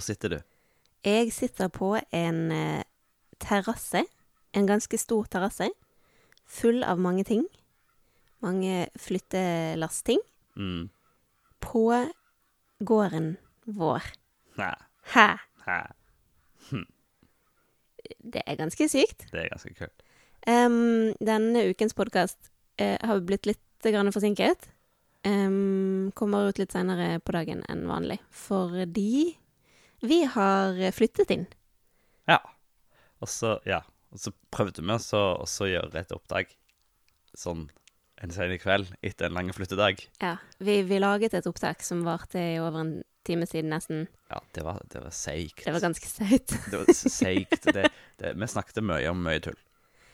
[0.00, 0.38] Hvor sitter du?
[1.04, 2.82] Jeg sitter på en eh,
[3.40, 4.00] terrasse.
[4.56, 5.66] En ganske stor terrasse.
[6.48, 7.42] Full av mange ting.
[8.40, 10.22] Mange flyttelastting.
[10.56, 10.86] Mm.
[11.60, 11.82] På
[12.80, 13.34] gården
[13.68, 14.08] vår.
[14.56, 14.72] Nei,
[15.12, 15.26] Hæ?
[15.66, 15.78] hæ,
[18.24, 19.26] Det er ganske sykt.
[19.32, 20.02] det er ganske kult.
[20.48, 22.48] Um, denne ukens podkast
[22.80, 24.70] har blitt litt grann forsinket.
[25.28, 28.16] Um, kommer ut litt seinere på dagen enn vanlig.
[28.32, 29.36] Fordi
[30.00, 31.46] vi har flyttet inn.
[32.30, 32.40] Ja.
[33.20, 33.82] Og så, ja.
[34.10, 36.50] Og så prøvde vi også også å gjøre et oppdrag
[37.38, 37.68] sånn
[38.20, 40.02] en sen kveld etter en lang flyttedag.
[40.20, 42.92] Ja, vi, vi laget et opptak som varte i over en
[43.24, 44.08] time siden nesten.
[44.28, 45.64] Ja, det var, det var seigt.
[45.64, 46.54] Det var ganske seigt.
[46.68, 47.64] Det var seigt.
[47.64, 47.88] Det,
[48.20, 49.56] det, vi snakket mye om mye tull.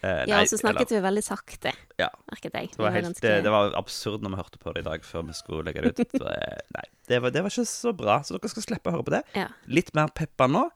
[0.03, 2.09] Eh, Ja, nei, og så snakket vi veldig sakte, Ja.
[2.31, 2.71] merket jeg.
[2.75, 5.05] Det var, helt, ganske- det, det var absurd når vi hørte på det i dag
[5.05, 6.13] før vi skulle legge det ut.
[6.21, 9.07] Det, nei, det var, det var ikke så bra, så dere skal slippe å høre
[9.09, 9.23] på det.
[9.35, 9.49] Ja.
[9.67, 10.67] Litt mer peppa nå.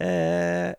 [0.00, 0.72] Eh,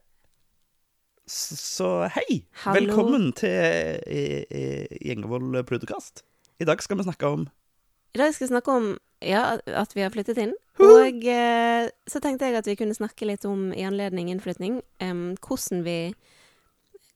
[1.28, 2.44] så, så hei!
[2.64, 2.80] Hallo.
[2.80, 6.24] Velkommen til eh, eh, Gjengevold Pludekast.
[6.60, 7.48] I dag skal vi snakke om
[8.16, 8.88] I dag skal vi snakke om
[9.22, 10.54] ja, at vi har flyttet inn.
[10.84, 15.32] Og eh, så tenkte jeg at vi kunne snakke litt om, i anledning innflytning, um,
[15.42, 15.98] hvordan vi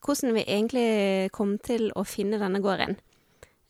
[0.02, 2.96] hvordan vi egentlig kom til å finne denne gården.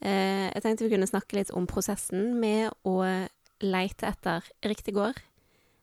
[0.03, 2.97] Eh, jeg tenkte vi kunne snakke litt om prosessen med å
[3.63, 5.21] leite etter riktig gård,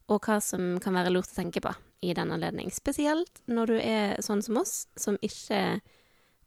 [0.09, 1.72] og hva som kan være lurt å tenke på
[2.03, 2.72] i den anledning.
[2.73, 5.80] Spesielt når du er sånn som oss, som ikke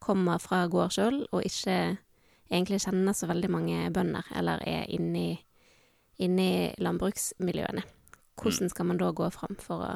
[0.02, 1.96] kommer fra gård sjøl, og ikke
[2.52, 5.40] egentlig kjenner så veldig mange bønder, eller er inni
[6.22, 7.82] inne i landbruksmiljøene.
[8.38, 9.92] Hvordan skal man da gå fram for å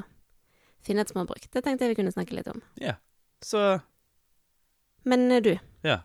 [0.85, 1.45] finne et småbruk?
[1.53, 2.63] Det tenkte jeg vi kunne snakke litt om.
[2.81, 2.97] Ja.
[3.45, 3.61] Så
[5.07, 5.53] Men eh, du,
[5.87, 6.01] ja.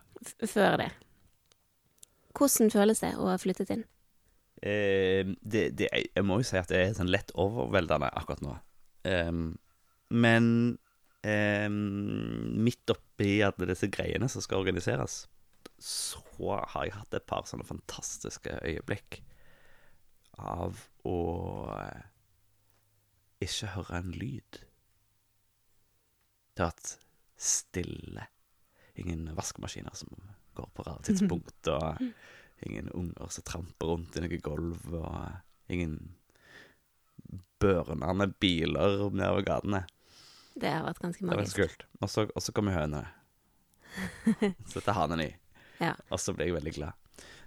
[0.46, 0.90] før det.
[2.38, 3.84] Hvordan føles det å ha flyttet inn?
[4.62, 8.54] Eh, det, det, jeg må jo si at det er sånn lett overveldende akkurat nå.
[9.02, 9.44] Um,
[10.14, 10.46] men
[11.26, 11.78] um,
[12.62, 15.24] midt oppi alle disse greiene som skal organiseres,
[15.82, 19.18] så har jeg hatt et par sånne fantastiske øyeblikk
[20.38, 21.18] av å
[21.74, 22.04] eh,
[23.42, 24.60] ikke høre en lyd.
[26.54, 26.94] Det har vært
[27.42, 28.28] stille.
[29.00, 30.08] Ingen vaskemaskiner som
[30.58, 32.02] går på rare tidspunkt, og
[32.66, 35.94] ingen unger som tramper rundt i noe gulv, og ingen
[37.62, 39.84] børnende biler nedover gatene.
[40.58, 41.56] Det har vært ganske Det var magisk.
[41.62, 41.86] kult.
[42.02, 43.06] Og så, og så kommer hønene.
[44.68, 45.30] Så dette har hanen i.
[45.80, 45.94] Ja.
[46.10, 46.92] Og så blir jeg veldig glad.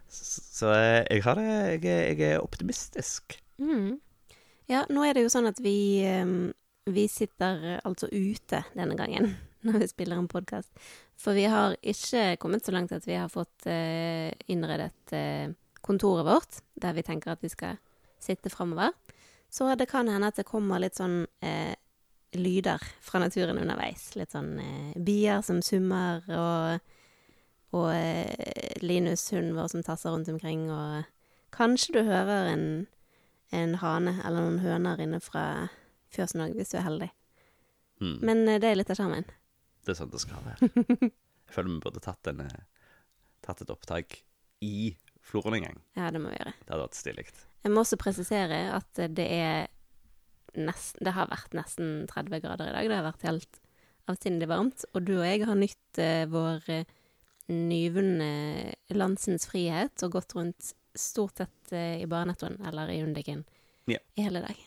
[0.09, 1.85] Så, så jeg har det jeg,
[2.19, 3.38] jeg er optimistisk.
[3.57, 3.95] Mm.
[4.69, 6.01] Ja, nå er det jo sånn at vi,
[6.85, 9.31] vi sitter altså ute denne gangen
[9.66, 10.69] når vi spiller en podkast.
[11.19, 15.53] For vi har ikke kommet så langt at vi har fått eh, innredet eh,
[15.85, 17.79] kontoret vårt, der vi tenker at vi skal
[18.21, 18.91] sitte framover.
[19.49, 21.73] Så det kan hende at det kommer litt sånn eh,
[22.35, 24.09] lyder fra naturen underveis.
[24.19, 26.97] Litt sånn eh, bier som summer, og,
[27.77, 31.07] og eh, Linus, hunden vår, som tasser rundt omkring, og
[31.55, 32.67] kanskje du hører en
[33.55, 35.45] en hane eller noen høner inne fra
[36.15, 37.09] fjøsen òg, hvis du er heldig.
[38.01, 38.17] Mm.
[38.25, 39.27] Men eh, det er litt av sjarmen.
[39.85, 40.69] Det er sånn det skal være.
[41.46, 42.63] Jeg føler vi burde tatt, en, eh,
[43.46, 44.18] tatt et opptak
[44.66, 45.78] i Florøen en gang.
[45.97, 46.53] Ja, det må vi gjøre.
[46.62, 47.25] Det hadde vært stilig.
[47.66, 49.68] Jeg må også presisere at det er
[50.56, 52.90] nesten Det har vært nesten 30 grader i dag.
[52.90, 53.57] Det har vært helt
[54.07, 54.85] avsindig varmt.
[54.94, 56.94] Og du og jeg har nytt uh, vår eh,
[57.52, 58.29] nyvunne
[58.96, 63.44] landsens frihet og gått rundt stort sett uh, i barenettoen eller i Undiken
[63.91, 64.00] Ja.
[64.16, 64.62] i hele dag.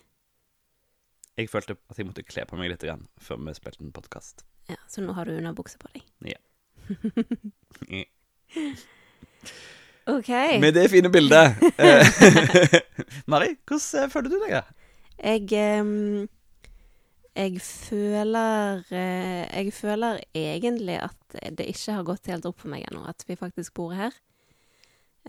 [1.39, 4.45] Jeg følte at jeg måtte kle på meg litt igjen før vi spilte en podkast.
[4.69, 6.03] Ja, så nå har du underbukse på deg.
[6.34, 6.41] Ja.
[10.09, 10.29] OK.
[10.61, 12.06] Med det fine bildet eh,
[13.31, 14.55] Mari, hvordan eh, føler du deg?
[15.19, 16.29] Jeg um,
[17.37, 22.87] Jeg føler eh, Jeg føler egentlig at det ikke har gått helt opp for meg
[22.88, 24.14] ennå, at vi faktisk bor her.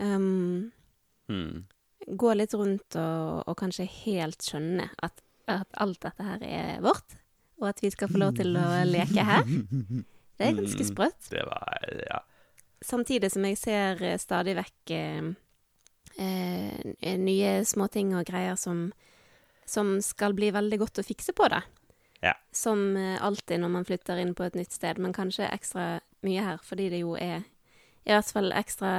[0.00, 0.70] Um,
[1.30, 1.60] Hmm.
[2.10, 7.14] gå litt rundt og, og kanskje helt skjønne at, at alt dette her er vårt,
[7.60, 9.44] og at vi skal få lov til å leke her.
[10.40, 11.30] Det er ganske sprøtt.
[11.32, 12.22] Det var Ja.
[12.80, 15.26] Samtidig som jeg ser stadig vekk eh,
[16.16, 18.86] eh, nye småting og greier som,
[19.68, 21.60] som skal bli veldig godt å fikse på, da.
[22.24, 22.32] Ja.
[22.56, 26.46] Som eh, alltid når man flytter inn på et nytt sted, men kanskje ekstra mye
[26.46, 27.44] her, fordi det jo er
[28.08, 28.92] i hvert fall ekstra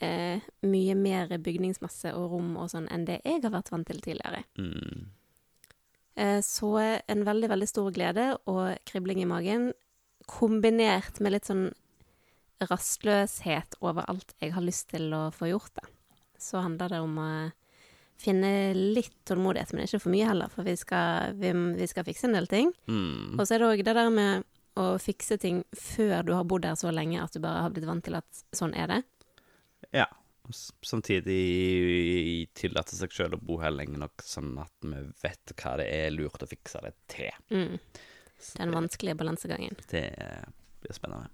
[0.00, 4.00] eh, mye mer bygningsmasse og rom og sånn enn det jeg har vært vant til
[4.04, 4.40] tidligere.
[4.56, 5.08] Mm.
[6.18, 6.72] Eh, så
[7.06, 9.70] en veldig, veldig stor glede og kribling i magen,
[10.28, 11.68] kombinert med litt sånn
[12.68, 15.86] rastløshet over alt jeg har lyst til å få gjort, da.
[16.38, 17.30] Så handler det om å
[18.18, 22.26] finne litt tålmodighet, men ikke for mye heller, for vi skal, vi, vi skal fikse
[22.26, 22.72] en del ting.
[22.90, 23.38] Mm.
[23.38, 24.46] Og så er det òg det der med
[24.78, 27.86] å fikse ting før du har bodd der så lenge at du bare har blitt
[27.86, 29.00] vant til at sånn er det.
[29.94, 30.08] Ja.
[30.50, 35.88] Samtidig tillate seg sjøl å bo her lenge nok, sånn at vi vet hva det
[35.92, 37.34] er lurt å fikse det til.
[37.52, 37.76] Mm.
[38.54, 39.76] Den vanskelige balansegangen.
[39.90, 40.06] det
[40.80, 41.28] blir spennende.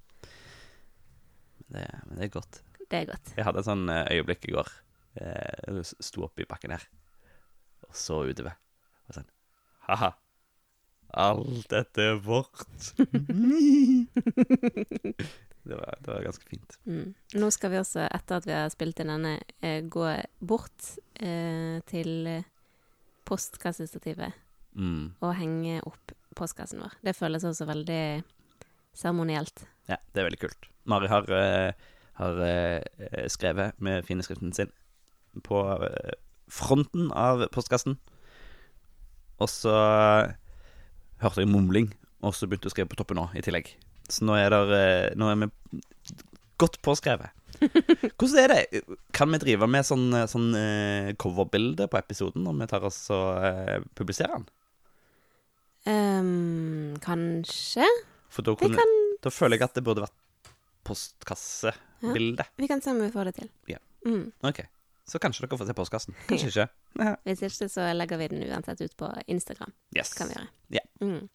[1.58, 2.54] Men det, men det er godt.
[2.88, 3.34] Det er godt.
[3.36, 4.72] Jeg hadde et sånn eh, øyeblikk i går.
[5.20, 6.84] Eh, Jeg sto oppe i bakken her
[7.84, 8.56] og så utover.
[9.08, 9.30] Og sånn
[9.88, 10.10] Ha-ha.
[11.14, 12.64] Alt dette er vårt.
[15.64, 16.76] det, var, det var ganske fint.
[16.84, 17.14] Mm.
[17.40, 19.34] Nå skal vi også, etter at vi har spilt inn denne,
[19.64, 20.04] eh, gå
[20.44, 20.90] bort
[21.20, 22.44] eh, til
[23.28, 24.40] postkassestativet
[24.74, 25.12] Mm.
[25.22, 26.96] og henge opp postkassen vår.
[27.06, 28.24] Det føles også veldig
[28.90, 29.60] seremonielt.
[29.86, 30.66] Ja, det er veldig kult.
[30.90, 31.72] Mari har, eh,
[32.18, 34.72] har eh, skrevet med fineskriften sin
[35.46, 35.60] på
[36.50, 37.94] fronten av postkassen.
[39.38, 39.74] Og så
[41.22, 43.76] hørte jeg mumling, og så begynte hun å skrive på toppen òg, i tillegg.
[44.14, 45.80] Så nå er, der, eh, nå er vi
[46.62, 47.32] godt påskrevet.
[48.18, 48.82] Hvordan er det?
[49.14, 53.46] Kan vi drive med sånn, sånn eh, coverbilde på episoden når vi tar oss og
[53.46, 54.46] eh, publiserer den?
[55.84, 57.86] Um, kanskje?
[58.32, 60.52] For da, kunne, kan, da føler jeg at det burde vært
[60.84, 62.46] postkassebilde.
[62.60, 63.50] vi kan se om vi får det til.
[63.74, 63.80] Ja.
[64.06, 64.32] Mm.
[64.44, 64.62] Ok,
[65.08, 66.16] så kanskje dere får se postkassen.
[66.30, 66.66] Kanskje ikke.
[67.24, 69.72] Hvis ikke, så legger vi den uansett ut på Instagram.
[69.96, 70.12] Yes.
[70.18, 70.50] Kan vi gjøre.
[70.76, 70.84] Ja.
[71.04, 71.28] Mm.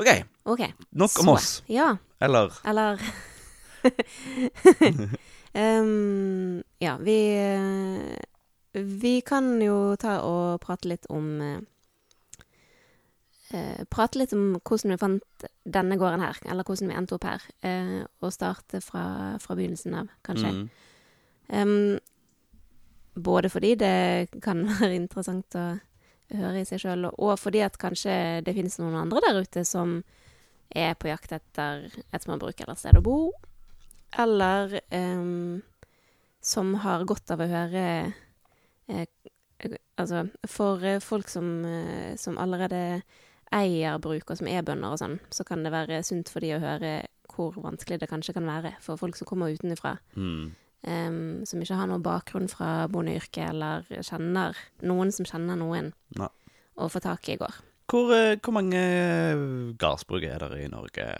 [0.00, 0.08] Ok,
[0.44, 0.72] okay.
[0.90, 1.62] nok om Så, oss.
[1.68, 1.96] Ja.
[2.20, 3.00] Eller Eller
[5.80, 7.38] um, Ja, vi
[8.72, 11.40] Vi kan jo ta og prate litt om
[13.52, 17.24] eh, Prate litt om hvordan vi fant denne gården her, eller hvordan vi endte opp
[17.26, 17.42] her.
[17.66, 20.52] Uh, og starte fra, fra begynnelsen av, kanskje.
[20.54, 20.68] Mm.
[21.50, 21.98] Um,
[23.14, 25.66] både fordi det kan være interessant å
[26.38, 28.14] høre i seg sjøl, og fordi at kanskje
[28.46, 30.00] det finnes noen andre der ute som
[30.70, 33.18] er på jakt etter et småbruk eller sted å bo,
[34.18, 35.62] eller um,
[36.40, 37.86] som har godt av å høre
[38.90, 39.06] eh,
[40.00, 43.02] Altså, for eh, folk som, eh, som allerede
[43.52, 46.54] eier bruk, og som er bønder og sånn, så kan det være sunt for de
[46.56, 46.94] å høre
[47.28, 50.54] hvor vanskelig det kanskje kan være for folk som kommer utenfra Mm.
[50.86, 54.56] Em, som ikke har noen bakgrunn fra bondeyrket, eller kjenner
[54.86, 56.30] noen som kjenner noen, Nei.
[56.76, 57.58] å få tak i går.
[57.90, 58.80] Hvor, eh, hvor mange
[59.80, 61.10] gardsbruk er det i Norge,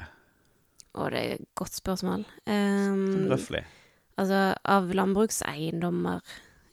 [0.90, 2.24] Å, det er et godt spørsmål.
[2.50, 3.60] Um, røftlig?
[4.18, 6.18] altså, av landbrukseiendommer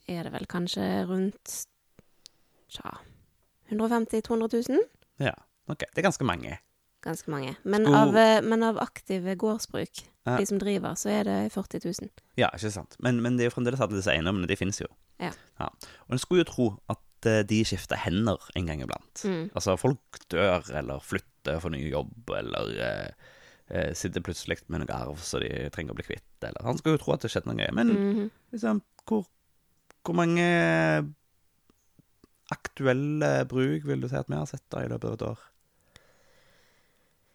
[0.10, 1.68] er det vel kanskje rundt
[2.74, 2.96] tja,
[3.70, 4.82] 150 000-200 000?
[5.22, 5.36] Ja,
[5.70, 5.86] ok.
[5.94, 6.58] Det er ganske mange.
[7.08, 7.56] Ganske mange.
[7.64, 10.38] Men, av, eh, men av aktive gårdsbruk, Ja.
[10.38, 12.10] de som driver, så er det 40 000.
[12.36, 12.98] Ja, ikke sant.
[13.00, 14.48] Men, men det er jo fremdeles alle disse eiendommene.
[14.50, 14.90] De finnes jo.
[15.24, 15.32] Ja.
[15.62, 19.24] Og en skulle jo tro at eh, de skifter hender en gang iblant.
[19.24, 19.48] Mm.
[19.56, 23.32] Altså, folk dør eller flytter for ny jobb, eller eh,
[23.72, 27.00] eh, sitter plutselig med noe arv så de trenger å bli kvitt, eller Han skulle
[27.00, 27.72] jo tro at det skjedde noe.
[27.72, 28.30] Men -hmm.
[28.52, 29.26] liksom, hvor,
[30.04, 30.48] hvor mange
[32.52, 35.40] aktuelle bruk vil du si at vi har sett da i løpet av et år?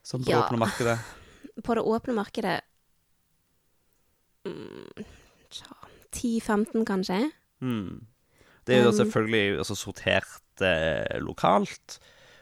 [0.02, 0.42] Som på Ja.
[0.44, 0.98] åpne markedet?
[1.66, 2.60] På det åpne markedet
[4.48, 5.04] mm,
[6.12, 7.18] 10-15 kanskje?
[7.62, 8.06] Mm.
[8.66, 11.98] Det er jo Um, selvfølgelig altså, sortert eh, lokalt,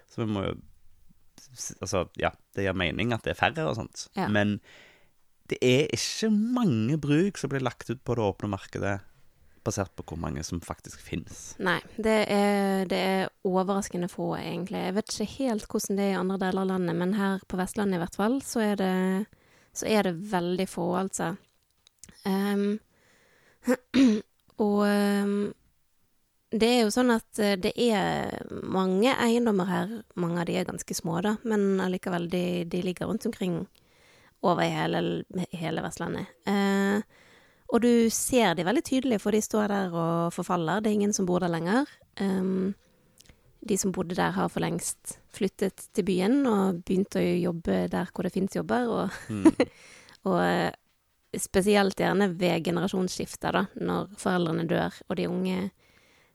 [0.09, 0.57] så vi må jo
[1.83, 4.29] Altså, ja, det gir mening at det er færre og sånt, Ja.
[4.31, 4.61] men
[5.51, 9.01] det er ikke mange bruk som blir lagt ut på det åpne markedet,
[9.65, 11.55] basert på hvor mange som faktisk finnes.
[11.63, 14.81] Nei, det er, det er overraskende få, egentlig.
[14.87, 17.61] Jeg vet ikke helt hvordan det er i andre deler av landet, men her på
[17.61, 18.95] Vestlandet i hvert fall, så er det,
[19.77, 21.35] så er det veldig få, altså.
[22.25, 22.79] Um,
[24.65, 25.35] og um,
[26.51, 30.67] det er jo sånn at eh, det er mange eiendommer her, mange av de er
[30.67, 33.63] ganske små, da, men allikevel, de, de ligger rundt omkring
[34.43, 35.23] over hele,
[35.55, 36.33] hele Vestlandet.
[36.51, 37.20] Eh,
[37.71, 40.83] og du ser de veldig tydelig, for de står der og forfaller.
[40.83, 41.91] Det er ingen som bor der lenger.
[42.21, 42.75] Um,
[43.61, 48.09] de som bodde der, har for lengst flyttet til byen og begynt å jobbe der
[48.15, 48.89] hvor det finnes jobber.
[48.89, 49.67] Og, mm.
[50.31, 50.73] og eh,
[51.39, 55.59] spesielt gjerne ved generasjonsskifter, da, når foreldrene dør og de unge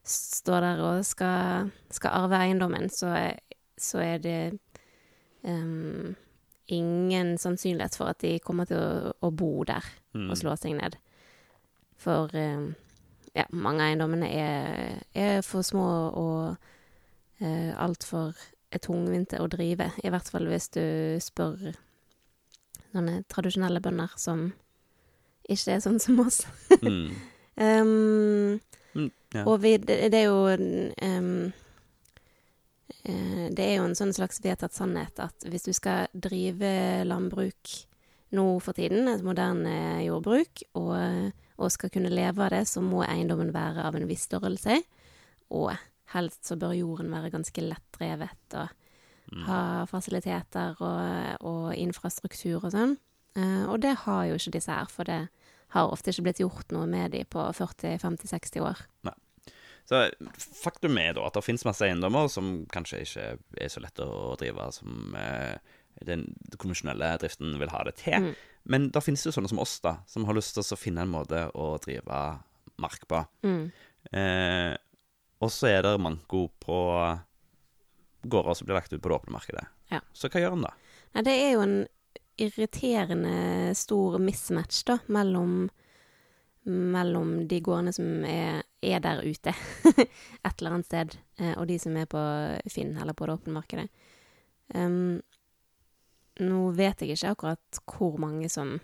[0.06, 3.10] står der og skal, skal arve eiendommen, så,
[3.74, 4.38] så er det
[5.42, 6.14] um,
[6.70, 9.82] ingen sannsynlighet for at de kommer til å, å bo der
[10.14, 10.30] mm.
[10.30, 10.94] og slå seg ned.
[12.02, 12.68] For eh,
[13.36, 16.42] ja, mange av eiendommene er, er for små og
[17.40, 18.36] eh, altfor
[18.82, 19.90] tungvinte å drive.
[20.04, 20.82] I hvert fall hvis du
[21.24, 21.72] spør
[22.92, 24.50] sånne tradisjonelle bønder som
[25.48, 26.44] ikke er sånn som oss.
[26.82, 27.08] mm.
[27.56, 28.58] Um,
[28.96, 29.44] Mm, ja.
[29.44, 30.46] Og vi, det, det er jo
[31.02, 31.52] um,
[33.06, 36.70] Det er jo en sånn slags vedtatt sannhet at hvis du skal drive
[37.06, 37.74] landbruk
[38.36, 43.02] nå for tiden, et moderne jordbruk, og, og skal kunne leve av det, så må
[43.06, 44.80] eiendommen være av en viss størrelse.
[45.56, 45.72] Og
[46.12, 48.74] helst så bør jorden være ganske lettdrevet og
[49.26, 49.42] Mm.
[49.42, 52.92] ha fasiliteter og, og infrastruktur og sånn.
[53.34, 55.24] Eh, og det har jo ikke disse her, for det
[55.74, 58.84] har ofte ikke blitt gjort noe med de på 40-50-60 år.
[59.86, 60.04] Så
[60.38, 63.26] faktum er da at det finnes masse eiendommer som kanskje ikke
[63.62, 65.58] er så lett å drive som eh,
[66.04, 66.26] den
[66.56, 68.28] konvensjonelle driften vil ha det til.
[68.28, 68.32] Mm.
[68.72, 71.14] Men det finnes jo sånne som oss, da, som har lyst til å finne en
[71.14, 72.20] måte å drive
[72.82, 73.22] mark på.
[73.46, 73.62] Mm.
[74.12, 74.74] Eh,
[75.40, 76.78] og så er det manko på
[78.26, 79.66] gårder som blir lagt ut på det åpne markedet.
[79.92, 80.02] Ja.
[80.12, 80.72] Så hva gjør en da?
[81.14, 81.76] Nei, det er jo en
[82.42, 85.66] irriterende stor mismatch, da, mellom
[86.66, 89.52] mellom de gårdene som er, er der ute
[90.46, 92.22] et eller annet sted, eh, og de som er på
[92.72, 93.86] Finn eller på det åpne markedet.
[94.74, 95.22] Um,
[96.42, 98.78] nå vet jeg ikke akkurat hvor mange som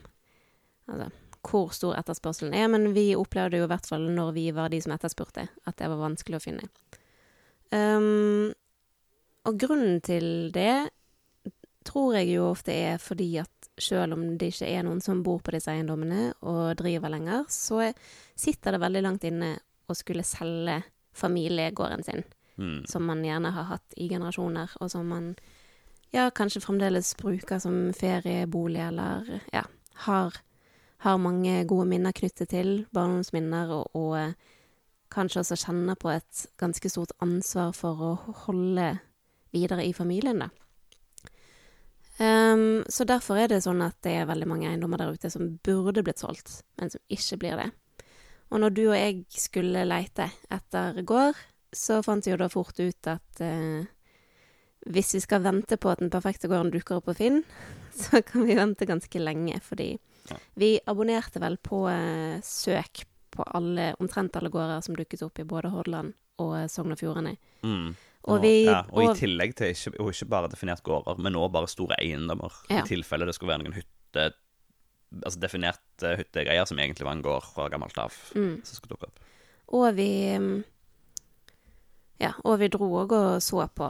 [0.90, 4.70] Altså hvor stor etterspørselen er, men vi opplevde jo i hvert fall når vi var
[4.70, 6.68] de som etterspurte, at det var vanskelig å finne.
[7.72, 8.52] Um,
[9.48, 10.92] og grunnen til det
[11.82, 15.40] tror jeg jo ofte er fordi at selv om det ikke er noen som bor
[15.42, 17.88] på disse eiendommene og driver lenger, så
[18.38, 19.56] sitter det veldig langt inne
[19.90, 20.82] å skulle selge
[21.18, 22.84] familiegården sin, Mm.
[22.86, 25.30] som man gjerne har hatt i generasjoner, og som man
[26.12, 29.64] ja, kanskje fremdeles bruker som feriebolig, eller ja,
[30.06, 30.36] har,
[31.04, 34.34] har mange gode minner knyttet til, barndomsminner, og, og eh,
[35.12, 38.12] kanskje også kjenner på et ganske stort ansvar for å
[38.46, 38.90] holde
[39.52, 40.52] videre i familien, da.
[42.20, 45.56] Um, så derfor er det sånn at det er veldig mange eiendommer der ute som
[45.64, 47.70] burde blitt solgt, men som ikke blir det.
[48.52, 51.40] Og når du og jeg skulle leite etter gård,
[51.72, 53.88] så fant vi jo da fort ut at eh,
[54.86, 57.42] hvis vi skal vente på at den perfekte gården dukker opp på Finn,
[57.94, 59.98] så kan vi vente ganske lenge, fordi
[60.30, 60.36] Ja.
[60.54, 65.44] vi abonnerte vel på eh, søk på alle, omtrent alle gårder som dukket opp i
[65.44, 67.36] både Hordaland og eh, Sogn og Fjordane.
[67.64, 67.94] Mm.
[68.30, 71.34] Og vi- ja, og, og- i tillegg til ikke, og ikke bare definert gårder, men
[71.34, 72.52] òg bare store eiendommer.
[72.70, 72.84] Ja.
[72.84, 74.32] I tilfelle det skulle være noen hytte
[75.12, 78.62] Altså definerte hyttegreier som egentlig var en gård fra gammelt av, Mm.
[78.64, 79.18] som skulle dukke opp.
[79.68, 80.06] Og vi
[80.38, 80.62] mm,
[82.22, 83.88] Ja, og vi dro òg og så på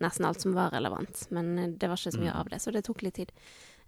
[0.00, 2.40] nesten alt som var relevant, men eh, det var ikke så mye Mm.
[2.40, 3.32] av det, så det tok litt tid.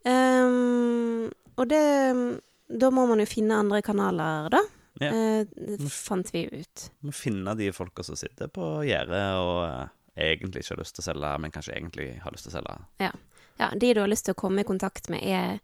[0.06, 4.60] Um, og det Da må man jo finne andre kanaler, da.
[4.98, 5.10] Ja.
[5.12, 6.88] Eh, det fant vi ut.
[7.06, 9.86] Må finne de folka som sitter på gjerdet og eh,
[10.32, 12.76] egentlig ikke har lyst til å selge, men kanskje egentlig har lyst til å selge.
[12.98, 15.60] Ja, de du har lyst til å komme i kontakt med, er,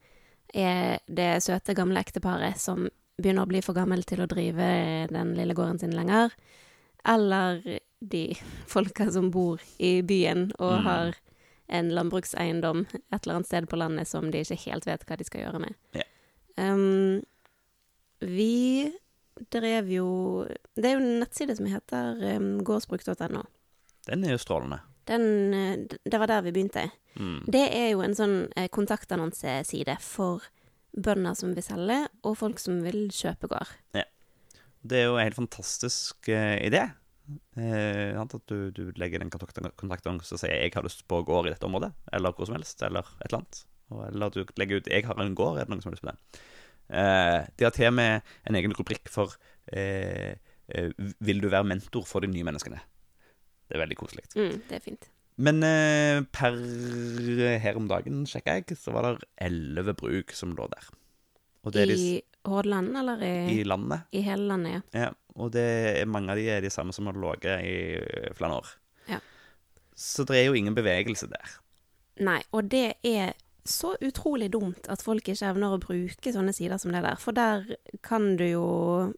[0.55, 2.87] er det søte, gamle ekteparet som
[3.19, 4.69] begynner å bli for gammel til å drive
[5.11, 6.31] den lille gården sin lenger,
[7.05, 7.59] eller
[8.03, 8.35] de
[8.71, 10.85] folka som bor i byen og Mm.
[10.85, 11.15] har
[11.73, 15.25] en landbrukseiendom et eller annet sted på landet som de ikke helt vet hva de
[15.25, 15.75] skal gjøre med.
[15.95, 16.09] Yeah.
[16.75, 17.23] Um,
[18.21, 18.93] vi
[19.51, 23.43] drev jo Det er jo en nettside som heter um, gårdsbruk.no.
[24.07, 24.81] Den er jo strålende.
[25.07, 26.91] Den, eh, det var der vi begynte.
[27.17, 27.45] Mm.
[27.51, 30.43] Det er jo en sånn eh, kontaktannonseside for
[30.93, 33.73] bønder som vil selge, og folk som vil kjøpe gård.
[34.83, 36.91] Det er jo en helt fantastisk uh, idé.
[37.57, 41.53] Eh, at du, du legger den kontaktannonse og sier 'jeg har lyst på gård i
[41.53, 43.65] dette området', eller hvor som helst, eller et eller annet.
[44.09, 46.07] Eller at du legger ut 'jeg har en gård', er det noen som har lyst
[46.07, 46.21] på den?
[46.93, 49.37] Eh, de har til og med en egen rubrikk for
[49.73, 50.37] eh,
[50.69, 52.81] eh, 'Vil du være mentor for de nye menneskene'?
[53.69, 54.25] Det er veldig koselig.
[54.37, 55.09] Mm, det er fint.
[55.37, 56.53] Men eh, per
[57.63, 60.91] her om dagen, sjekka jeg, så var det elleve bruk som lå der.
[61.65, 64.03] Er de, I Hordaland, eller i, i landet.
[64.13, 64.83] i hele landet?
[64.93, 65.01] Ja.
[65.07, 68.73] Ja, og det mange av de er de samme som har ligget i flere år.
[69.09, 69.21] Ja.
[69.95, 71.57] Så det er jo ingen bevegelse der.
[72.23, 73.33] Nei, og det er
[73.65, 77.19] så utrolig dumt at folk ikke evner å bruke sånne sider som det der.
[77.21, 77.65] For der
[78.05, 78.65] kan du jo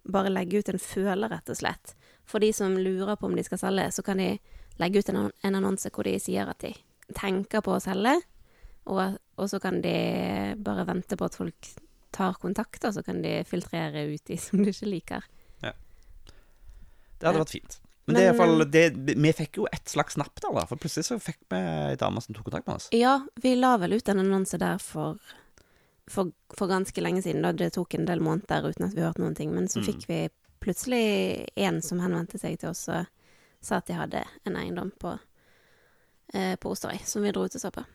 [0.04, 1.94] bare legge ut en føler, rett og slett.
[2.28, 4.34] For de som lurer på om de skal selge, så kan de
[4.80, 6.74] legge ut en, en annonse hvor de sier at de
[7.16, 8.16] tenker på å selge,
[8.90, 9.96] og, og så kan de
[10.60, 11.70] bare vente på at folk
[12.14, 15.28] tar kontakt, og så kan de filtrere ut de som de ikke liker.
[17.24, 17.78] Det hadde vært fint.
[18.04, 20.52] Men, Men, det er i hvert fall, det, vi fikk jo et slags napp der,
[20.52, 20.66] da.
[20.68, 22.88] For plutselig så fikk vi ei dame som tok kontakt med oss.
[22.92, 25.16] Ja, vi la vel ut en annonse der for,
[26.12, 27.40] for, for ganske lenge siden.
[27.46, 29.54] Da det tok en del måneder uten at vi hørte noen ting.
[29.56, 29.86] Men så Mm.
[29.88, 30.18] fikk vi
[30.60, 33.08] plutselig en som henvendte seg til oss og
[33.64, 35.14] sa at de hadde en eiendom på,
[36.34, 37.86] eh, på Osterøy, som vi dro ut og så på.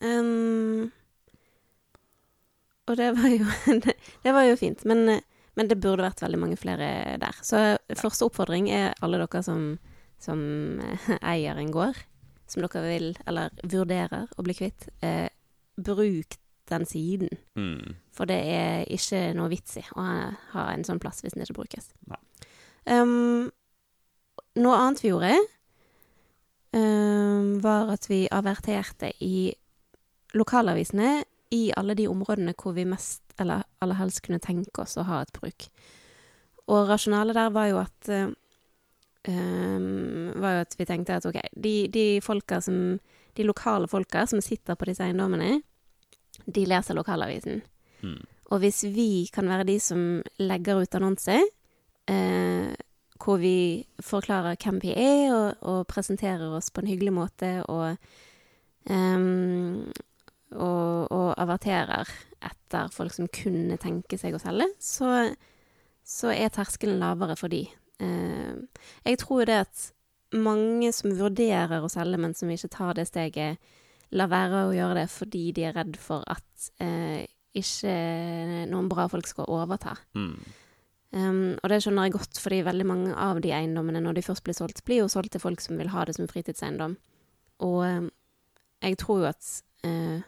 [0.00, 0.88] Um,
[2.88, 3.44] og det var jo
[3.84, 4.84] det, det var jo fint.
[4.88, 5.20] Men, eh,
[5.58, 7.38] men det burde vært veldig mange flere der.
[7.42, 7.60] Så
[7.98, 9.72] første oppfordring er alle dere som,
[10.22, 10.40] som
[10.84, 11.98] eh, eier en gård,
[12.48, 15.26] som dere vil, eller vurderer å bli kvitt, eh,
[15.74, 16.38] bruk
[16.68, 17.28] den siden.
[17.58, 17.96] Mm.
[18.14, 20.16] For det er ikke noe vits i å ha,
[20.54, 21.90] ha en sånn plass hvis den ikke brukes.
[22.88, 23.48] Um,
[24.58, 25.32] noe annet vi gjorde,
[26.76, 29.48] um, var at vi averterte i
[30.36, 31.22] lokalavisene
[31.56, 35.22] i alle de områdene hvor vi mest, eller aller helst kunne tenke oss å ha
[35.22, 35.68] et bruk.
[36.68, 38.28] Og rasjonalet der var jo at eh,
[39.28, 42.98] um, var jo at vi tenkte at OK, de, de folka som
[43.38, 45.60] De lokale folka som sitter på disse eiendommene,
[46.50, 47.60] de leser lokalavisen.
[48.02, 48.24] Mm.
[48.50, 50.00] Og hvis vi kan være de som
[50.42, 51.44] legger ut annonser,
[52.10, 52.74] uh,
[53.18, 57.96] hvor vi forklarer hvem vi er, og, og presenterer oss på en hyggelig måte, og,
[58.90, 59.86] ehm,
[60.54, 62.08] og, og averterer
[62.44, 65.28] etter folk som kunne tenke seg å selge, så,
[66.06, 67.64] så er terskelen lavere for de.
[68.00, 69.88] Eh, jeg tror det at
[70.36, 73.58] mange som vurderer å selge, men som ikke tar det steget,
[74.16, 77.26] lar være å gjøre det fordi de er redd for at eh,
[77.58, 77.92] ikke
[78.70, 79.96] noen bra folk skal overta.
[80.16, 80.32] Mm.
[81.08, 84.44] Um, og det skjønner jeg godt, fordi veldig mange av de eiendommene, når de først
[84.44, 86.98] blir solgt, blir jo solgt til folk som vil ha det som fritidseiendom.
[87.64, 88.10] Og eh,
[88.84, 89.48] jeg tror jo at
[89.88, 90.20] eh,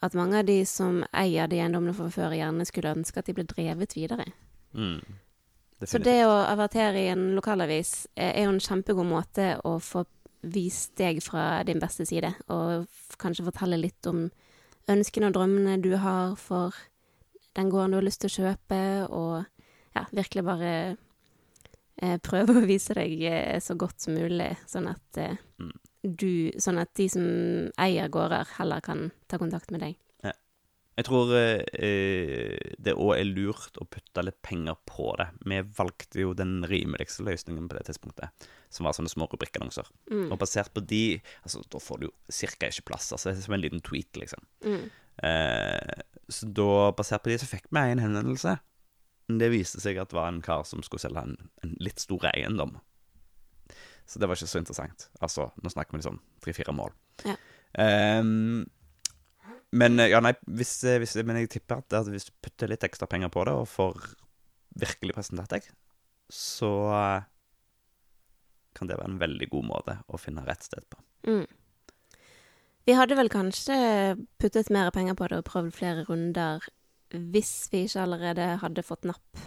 [0.00, 3.34] at mange av de som eier de eiendommene fra før, gjerne skulle ønske at de
[3.36, 4.30] ble drevet videre.
[4.72, 5.00] Mm.
[5.84, 10.04] Så det å avertere i en lokalavis er er jo en kjempegod måte å få
[10.40, 12.86] vist deg fra din beste side, og
[13.20, 14.28] kanskje fortelle litt om
[14.88, 16.76] ønskene og drømmene du har for
[17.56, 18.80] den gården du har lyst til å kjøpe,
[19.12, 19.44] og
[19.96, 20.72] ja, virkelig bare
[22.00, 25.76] eh, prøve å vise deg eh, så godt som mulig, sånn at eh, Mm.
[26.02, 27.24] Du Sånn at de som
[27.80, 29.98] eier gårder, heller kan ta kontakt med deg.
[31.00, 35.30] Jeg tror eh, det òg er lurt å putte litt penger på det.
[35.48, 39.88] Vi valgte jo den rimeligste løsningen på det tidspunktet, som var sånne små rubrikkannonser.
[40.10, 40.26] Mm.
[40.28, 43.08] Og basert på de altså, Da får du jo cirka ikke plass.
[43.14, 44.44] Altså, det er som en liten tweet, liksom.
[44.66, 44.90] Mm.
[45.30, 48.58] Eh, så da, basert på de, så fikk vi en henvendelse.
[49.40, 52.28] Det viste seg at det var en kar som skulle selge en, en litt stor
[52.34, 52.76] eiendom.
[54.10, 55.06] Så det var ikke så interessant.
[55.22, 56.94] Altså, nå snakker vi liksom tre-fire mål.
[57.28, 57.36] Ja.
[57.78, 58.64] Um,
[59.70, 62.72] men eh, ja, nei, hvis, eh, hvis, men jeg tipper at, at hvis du putter
[62.72, 64.08] litt ekstra penger på det, og får
[64.80, 65.68] virkelig presentert deg,
[66.30, 67.28] så eh,
[68.74, 70.98] kan det være en veldig god måte å finne rett sted på.
[71.30, 71.46] Mm.
[72.88, 73.78] Vi hadde vel kanskje
[74.42, 76.66] puttet mer penger på det og prøvd flere runder
[77.10, 79.42] hvis vi ikke allerede hadde fått napp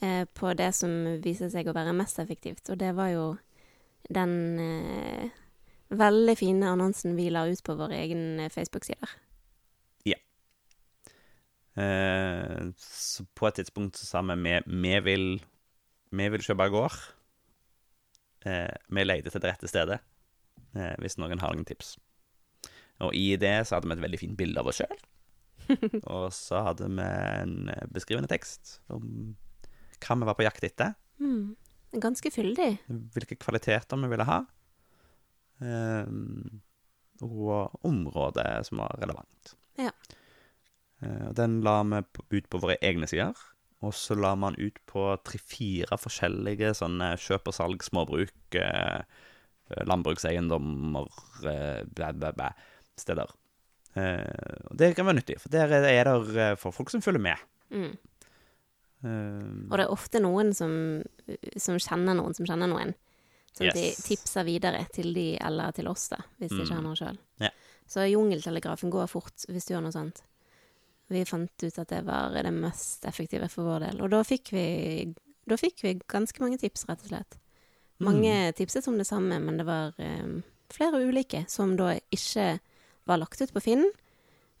[0.00, 0.92] eh, på det som
[1.24, 3.26] viser seg å være mest effektivt, og det var jo
[4.12, 5.30] den eh,
[5.94, 9.16] veldig fine annonsen vi la ut på våre egne Facebook-sider.
[11.76, 15.26] Eh, så på et tidspunkt så sa vi vi, vi, vil,
[16.10, 16.96] vi vil kjøpe gård.
[18.48, 20.00] Eh, vi leide til det rette stedet,
[20.76, 21.96] eh, hvis noen har noen tips.
[23.04, 25.04] Og i det så hadde vi et veldig fint bilde av oss sjøl.
[26.14, 29.36] og så hadde vi en eh, beskrivende tekst om
[30.00, 30.94] hva vi var på jakt etter.
[31.20, 31.56] Mm.
[31.92, 32.70] Ganske fyldig.
[33.14, 34.40] Hvilke kvaliteter vi ville ha.
[35.64, 36.08] Eh,
[37.24, 39.54] og området som var relevant.
[39.80, 39.92] Ja.
[41.00, 42.02] Eh, Den la vi
[42.38, 43.36] ut på våre egne sider.
[43.84, 49.02] Og så la man ut på tre-fire forskjellige sånne kjøp og salg, småbruk, eh,
[49.84, 51.10] landbrukseiendommer,
[51.44, 52.48] eh, bæ, bæ, bæ,
[52.96, 53.32] steder.
[53.96, 57.20] Eh, og det kan være nyttig, for der er det eh, for folk som følger
[57.20, 57.36] med.
[57.70, 57.96] Mm.
[59.04, 61.02] Eh, Og det er ofte noen som,
[61.56, 62.94] som kjenner noen som kjenner noen.
[63.56, 66.88] Som de tipser videre til de eller til oss, da, hvis de ikke har Mm.
[66.90, 67.18] noe sjøl.
[67.40, 67.50] Ja.
[67.88, 70.22] Så jungeltelegrafen går fort hvis du gjør noe sånt.
[71.08, 74.00] Vi fant ut at det var det mest effektive for vår del.
[74.02, 75.14] Og da fikk vi,
[75.48, 77.38] da fikk vi ganske mange tips, rett og slett.
[78.00, 78.52] Mange Mm.
[78.58, 82.58] tipset om det samme, men det var um, flere ulike som da ikke
[83.06, 83.86] var lagt ut på Finn.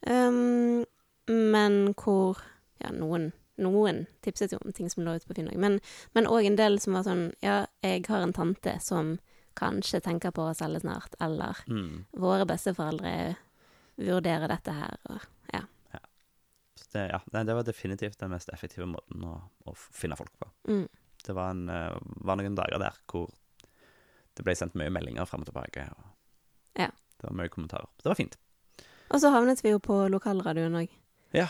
[0.06, 0.84] Um,
[1.28, 2.38] men hvor
[2.80, 5.50] ja, noen, noen tipset jo om ting som lå ute på Finn.
[5.60, 5.80] Men
[6.14, 9.16] men òg en del som var sånn Ja, jeg har en tante som
[9.56, 12.12] kanskje tenker på å selge snart, eller mm.
[12.20, 13.36] våre besteforeldre
[13.96, 15.62] vurderer dette her, og ja.
[16.76, 20.34] Så det, ja, det, det var definitivt den mest effektive måten å, å finne folk
[20.38, 20.50] på.
[20.68, 20.84] Mm.
[21.26, 21.96] Det var, en, eh,
[22.28, 23.30] var noen dager der hvor
[24.36, 25.88] det ble sendt mye meldinger fram og tilbake.
[25.96, 26.90] Og Ja.
[27.16, 27.88] Det var mye kommentarer.
[27.96, 28.36] Det var fint.
[29.08, 30.92] Og så havnet vi jo på lokalradioen òg.
[31.32, 31.48] Ja,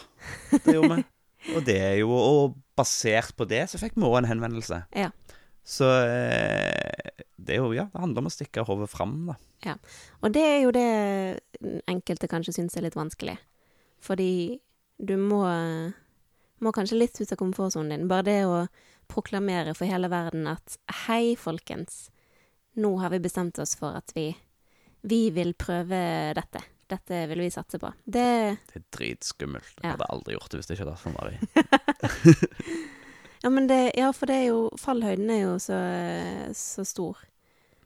[0.53, 1.05] det gjorde vi.
[1.55, 4.83] Og det er jo Og basert på det så fikk vi òg en henvendelse.
[4.97, 5.13] Ja.
[5.67, 9.37] Så eh, det er jo Ja, det handler om å stikke hodet fram, da.
[9.65, 9.77] Ja.
[10.23, 10.89] Og det er jo det
[11.89, 13.39] enkelte kanskje syns er litt vanskelig.
[14.05, 14.59] Fordi
[14.97, 15.45] du må
[16.65, 18.09] må kanskje litt ut av komfortsonen din.
[18.11, 18.61] Bare det å
[19.13, 22.09] proklamere for hele verden at hei, folkens,
[22.81, 24.31] nå har vi bestemt oss for at vi,
[25.07, 25.99] vi vil prøve
[26.37, 26.63] dette.
[26.89, 27.91] Dette vil vi satse på.
[28.07, 29.75] Det Det er dritskummelt.
[29.83, 29.91] Jeg Ja.
[29.97, 31.37] hadde aldri gjort det hvis det ikke hadde vært for Mari.
[33.43, 35.77] Ja, men det, ja, for det er jo Fallhøyden er jo så,
[36.57, 37.19] så stor.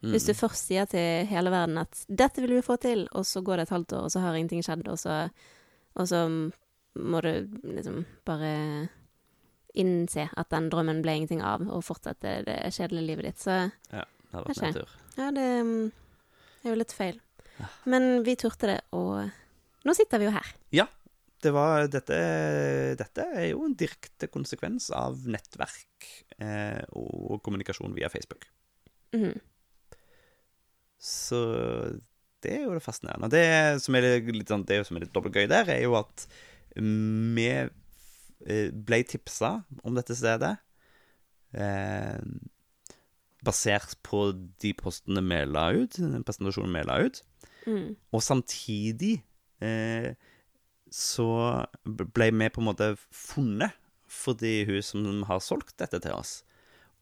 [0.01, 0.13] Mm.
[0.15, 3.43] Hvis du først sier til hele verden at 'dette vil vi få til', og så
[3.45, 5.29] går det et halvt år, og så har ingenting skjedd, og så,
[5.97, 6.23] og så
[6.97, 8.89] må du liksom bare
[9.75, 13.39] innse at den drømmen ble ingenting av, og fortsette det kjedelige livet ditt.
[13.45, 13.51] Så
[13.93, 14.89] Ja, det hadde vært nedtur.
[15.19, 15.93] ja, det mm,
[16.65, 17.21] er jo litt feil.
[17.61, 17.69] Ja.
[17.93, 19.29] Men vi turte det, og
[19.87, 20.57] nå sitter vi jo her.
[21.41, 22.17] Det var, dette,
[23.01, 28.45] dette er jo en direkte konsekvens av nettverk eh, og kommunikasjon via Facebook.
[29.17, 29.39] Mhm.
[31.01, 31.39] Så
[32.45, 33.31] det er jo det fascinerende.
[33.33, 36.27] Det som er litt, sånn, det som er litt dobbelt gøy der, er jo at
[36.77, 40.53] vi eh, ble tipsa om dette stedet
[41.57, 42.21] eh,
[43.41, 44.27] basert på
[44.61, 47.25] de postene vi la ut, den presentasjonen vi la ut.
[47.67, 47.97] Mm.
[48.15, 49.21] Og samtidig
[49.65, 50.13] eh,
[50.91, 51.29] så
[51.85, 53.77] ble vi på en måte funnet
[54.11, 56.41] fordi hun som har solgt dette til oss,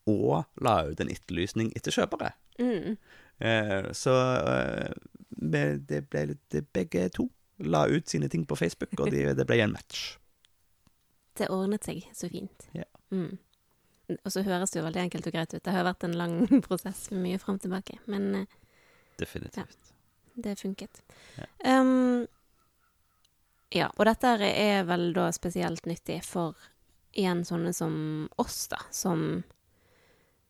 [0.04, 2.34] og la ut en etterlysning etter kjøpere.
[2.60, 2.98] Mm.
[3.40, 4.92] Eh, så eh,
[5.30, 7.30] det ble litt Begge to
[7.64, 10.10] la ut sine ting på Facebook, og de, det ble en match.
[11.38, 12.64] Det ordnet seg så fint.
[12.74, 12.82] Ja.
[13.14, 13.38] Mm.
[14.16, 15.62] Og så høres det jo veldig enkelt og greit ut.
[15.62, 19.54] Det har vært en lang prosess med mye fram og tilbake, men Definitivt.
[19.54, 19.92] Definitivt.
[20.44, 21.02] Det funket.
[21.38, 21.46] Ja.
[21.80, 22.26] Um,
[23.74, 26.56] ja, og dette er vel da spesielt nyttig for
[27.18, 29.42] igjen sånne som oss, da, som,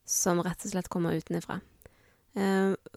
[0.07, 1.59] som rett og slett kommer utenfra.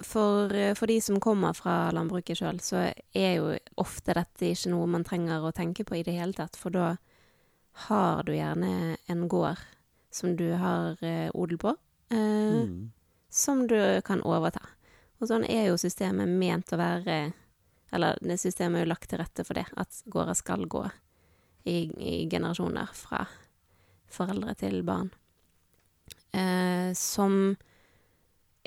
[0.05, 2.83] For, for de som kommer fra landbruket sjøl, så
[3.17, 3.47] er jo
[3.81, 6.91] ofte dette ikke noe man trenger å tenke på i det hele tatt, for da
[7.87, 9.57] har du gjerne en gård
[10.13, 11.73] som du har eh, odel på,
[12.11, 12.17] eh,
[12.67, 12.91] Mm.
[13.31, 14.61] som du kan overta.
[15.21, 17.21] Og sånn er jo systemet ment å være
[17.93, 20.85] Eller det systemet er jo lagt til rette for det, at gårder skal gå
[21.67, 23.25] i, i generasjoner fra
[24.11, 25.09] foreldre til barn.
[26.31, 27.57] Eh, som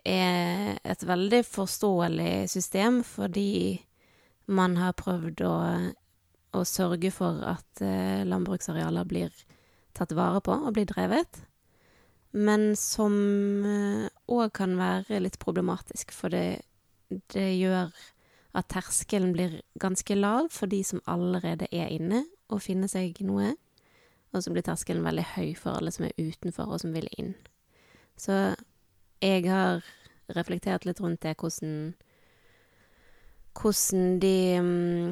[0.04, 3.80] er et veldig forståelig system fordi
[4.52, 5.56] man har prøvd å,
[6.52, 9.32] å sørge for at eh, landbruksarealer blir
[9.96, 11.40] tatt vare på og blir drevet.
[12.34, 13.14] Men som
[14.26, 16.64] òg kan være litt problematisk, for det,
[17.30, 17.92] det gjør
[18.54, 23.54] at terskelen blir ganske lav for de som allerede er inne og finner seg noe.
[24.34, 27.34] Og så blir terskelen veldig høy for alle som er utenfor og som vil inn.
[28.18, 28.54] Så
[29.22, 29.84] jeg har
[30.34, 31.94] reflektert litt rundt det, hvordan
[33.54, 35.10] Hvordan de mm,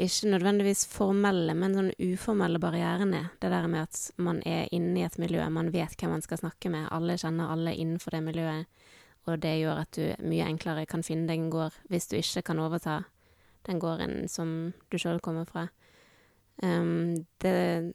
[0.00, 3.26] ikke nødvendigvis formelle, men sånn uformelle barrierene.
[3.42, 6.40] Det der med at man er inne i et miljø, man vet hvem man skal
[6.40, 8.86] snakke med, alle kjenner alle innenfor det miljøet.
[9.26, 12.44] Og det gjør at du mye enklere kan finne deg en gård hvis du ikke
[12.46, 13.00] kan overta
[13.66, 14.52] den gården som
[14.92, 15.66] du sjøl kommer fra.
[16.62, 17.92] Um, det,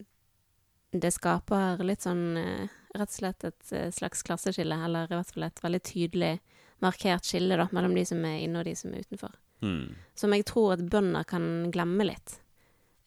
[0.92, 5.32] det skaper litt sånn eh, rett og slett et eh, slags klasseskille, eller i hvert
[5.32, 6.34] fall et veldig tydelig
[6.84, 9.34] markert skille da, mellom de som er inne og de som er utenfor.
[9.62, 9.96] Mm.
[10.18, 12.40] Som jeg tror at bønder kan glemme litt.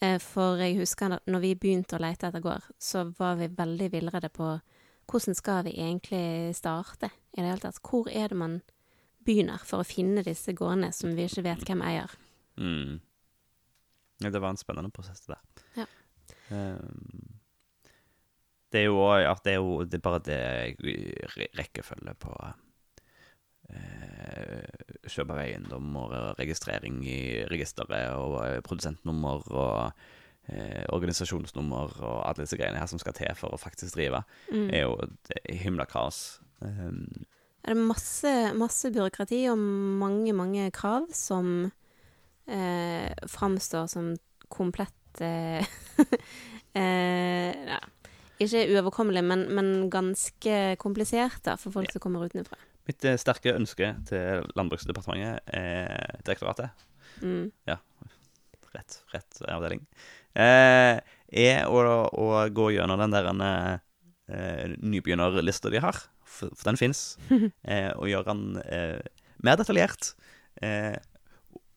[0.02, 3.50] Eh, For jeg husker at når vi begynte å lete etter gård, så var vi
[3.50, 4.54] veldig villredde på
[5.10, 7.82] hvordan skal vi egentlig starte i det hele tatt.
[7.84, 8.60] Hvor er det man
[9.24, 12.12] begynner for å finne disse gårdene som vi ikke vet hvem eier?
[12.56, 13.00] Mm.
[14.22, 15.64] Ja, det var en spennende prosess, det der.
[15.82, 15.86] Ja.
[16.54, 17.34] Um,
[18.72, 22.32] det er jo òg at det er jo det er bare det rekkefølge på
[23.70, 29.92] eh, kjøp av eiendom og registrering i registeret og eh, produsentnummer og
[30.48, 34.68] eh, organisasjonsnummer og alle disse greiene her som skal til for å faktisk drive, Mm.
[34.70, 34.98] er jo
[35.44, 36.40] er himla kaos.
[36.60, 37.24] Um,
[37.64, 41.70] er det masse, masse byråkrati og mange, mange krav som
[42.46, 44.14] eh, framstår som
[44.52, 45.64] komplett eh,
[46.76, 47.80] eh, ja.
[48.42, 51.92] Ikke uoverkommelig, men, men ganske komplisert da, for folk Ja.
[51.94, 52.58] som kommer utenfra.
[52.88, 56.70] Mitt eh, sterke ønske til Landbruksdepartementet, eh, direktoratet,
[57.22, 57.52] Mm.
[58.74, 59.84] rett, rett avdeling,
[60.34, 60.98] eh,
[61.30, 63.28] er å, å gå gjennom den der
[64.26, 65.94] eh, nybegynnerlista de har,
[66.26, 67.04] for, for den fins,
[67.70, 68.98] eh, og gjøre den eh,
[69.46, 70.14] mer detaljert
[70.62, 70.96] eh,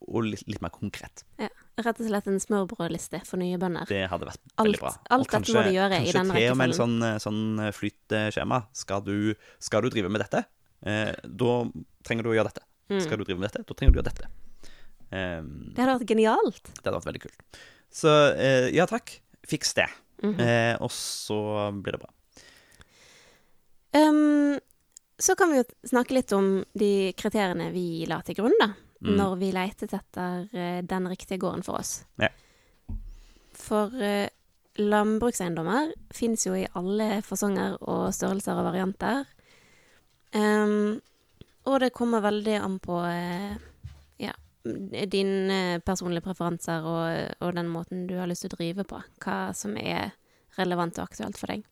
[0.08, 1.24] og litt, litt mer konkret.
[1.38, 3.86] Ja, Rett og slett en smørbrødliste for nye bønder.
[3.86, 4.92] Det hadde vært Alt- veldig bra.
[5.14, 6.78] alt dette må de gjøre i kanskje den til og med en rekkefølgen.
[6.82, 8.58] sånn, eh, sånn flytskjema.
[8.74, 9.04] Skal
[9.62, 10.42] skal du drive med dette,
[10.88, 11.54] eh, da
[12.08, 12.64] trenger du å gjøre dette.
[12.88, 13.02] Mm.
[13.04, 14.30] Skal du drive med dette, da trenger du å gjøre dette.
[15.12, 16.64] Ehm, Det hadde vært genialt.
[16.74, 17.60] det hadde vært veldig kult.
[17.92, 19.88] Så eh, ja takk, fiks det.
[20.24, 20.40] Mhm.
[20.42, 21.38] eh, og så
[21.78, 22.12] blir det bra.
[23.94, 24.60] Um,
[25.20, 28.72] så kan vi jo snakke litt om de kriteriene vi la til grunn, da.
[29.02, 29.14] Mm.
[29.18, 32.00] Når vi leitet etter eh, den riktige gården for oss.
[32.22, 32.30] Ja.
[33.58, 34.28] For uh,
[34.78, 39.26] landbrukseiendommer fins jo i alle fasonger og størrelser og varianter.
[40.38, 41.00] Ehm,
[41.68, 43.58] og det kommer veldig an på eh,
[44.22, 44.34] ja,
[45.12, 49.02] dine personlige preferanser og, og den måten du har lyst til å drive på.
[49.24, 50.14] Hva som er
[50.58, 51.66] relevant og aktuelt for deg.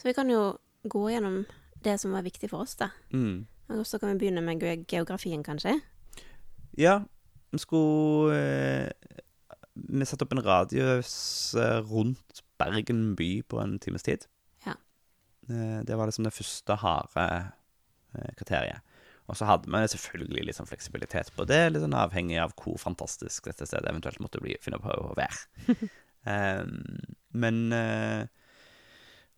[0.00, 0.54] Så vi kan jo
[0.90, 1.44] gå gjennom
[1.84, 2.90] det som var viktig for oss, da.
[3.12, 3.44] Mm.
[3.72, 5.78] Og så kan vi begynne med geografien, kanskje.
[6.76, 7.02] Ja,
[7.54, 8.90] vi skulle eh,
[9.74, 14.26] Vi satte opp en radius eh, rundt Bergen by på en times tid.
[15.48, 15.54] Ja.
[15.54, 17.24] Eh, det var liksom det første harde
[18.14, 18.80] eh, kriteriet.
[19.26, 22.76] Og så hadde vi selvfølgelig litt sånn fleksibilitet på det, litt sånn avhengig av hvor
[22.76, 25.78] fantastisk dette stedet eventuelt måtte bli, finne på å være.
[26.28, 26.74] um,
[27.32, 28.26] men uh,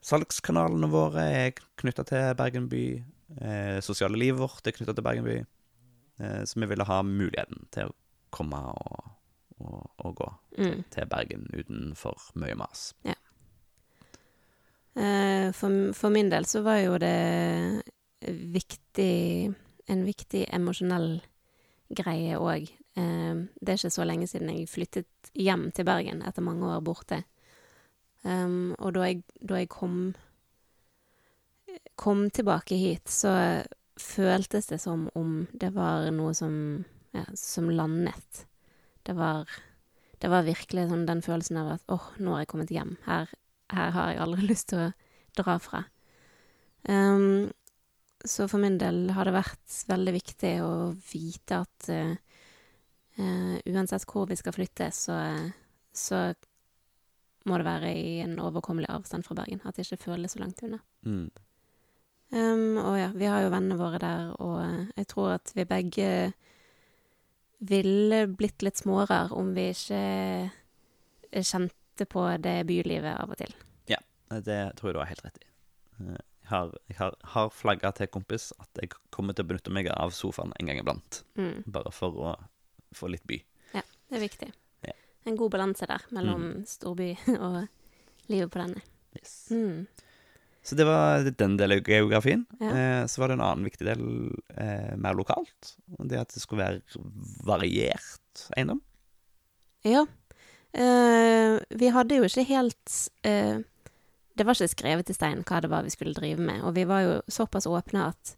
[0.07, 2.83] salgskanalene våre er knytta til Bergen by.
[3.39, 5.39] Uh, sosiale livet vårt er knytta til Bergen by.
[6.19, 7.97] Uh, så vi ville ha muligheten til å
[8.35, 9.15] komme og,
[9.63, 10.85] og, og gå Mm.
[10.89, 12.95] til Bergen utenfor mye mas.
[13.05, 13.13] Eh,
[14.97, 17.83] for, for min del så var jo det
[18.25, 19.53] viktig
[19.93, 21.21] En viktig emosjonell
[21.95, 22.65] greie òg.
[22.99, 26.81] Eh, det er ikke så lenge siden jeg flyttet hjem til Bergen etter mange år
[26.83, 27.21] borte.
[28.27, 30.17] Um, og da jeg, da jeg kom
[31.95, 33.63] kom tilbake hit, så
[34.01, 36.57] føltes det som om det var noe som
[37.15, 38.47] ja, som landet.
[39.07, 39.49] Det var
[40.19, 42.97] det var virkelig sånn den følelsen av at åh, nå har jeg kommet hjem.
[43.05, 43.31] Her,
[43.73, 44.91] her har jeg aldri lyst til å
[45.37, 45.85] dra fra.
[46.89, 47.51] Um,
[48.27, 50.73] så for min del har det vært veldig viktig å
[51.11, 52.15] vite at uh,
[53.21, 55.19] uh, uansett hvor vi skal flytte, så,
[55.95, 56.29] så
[57.47, 59.63] må det være i en overkommelig avstand fra Bergen.
[59.65, 60.81] At det ikke føles så langt unna.
[61.07, 61.29] Mm.
[62.35, 65.63] Um, og ja, vi har jo vennene våre der, og eh, jeg tror at vi
[65.69, 66.09] begge
[67.71, 70.01] ville blitt litt småere om vi ikke
[71.31, 71.47] eh,
[71.97, 73.53] kjente på det bylivet av og til.
[73.89, 75.47] Ja, Det tror jeg du har helt rett i.
[76.01, 79.71] Eh, Jeg har, jeg har, har flagga til kompis at jeg kommer til å benytte
[79.75, 81.25] meg av sofaen en gang iblant.
[81.35, 82.35] Mm, Bare for å
[82.95, 83.41] få litt by.
[83.75, 84.53] Ja, det er viktig.
[84.87, 84.93] Ja.
[85.27, 87.67] En god balanse der mellom storby og
[88.29, 88.81] livet på denne.
[89.17, 89.49] Yes.
[89.51, 89.89] Mm.
[90.63, 92.47] Så det var den delen av geografien.
[92.61, 92.71] Ja.
[92.71, 94.07] Eh, så var det en annen viktig del
[94.55, 95.75] eh, mer lokalt.
[95.99, 97.03] Det at det skulle være
[97.47, 98.81] variert eiendom.
[99.87, 100.07] Ja.
[100.77, 103.63] Eh, vi hadde jo ikke helt uh,
[104.37, 106.85] Det var ikke skrevet i stein hva det var vi skulle drive med, og vi
[106.85, 108.33] var jo såpass åpne at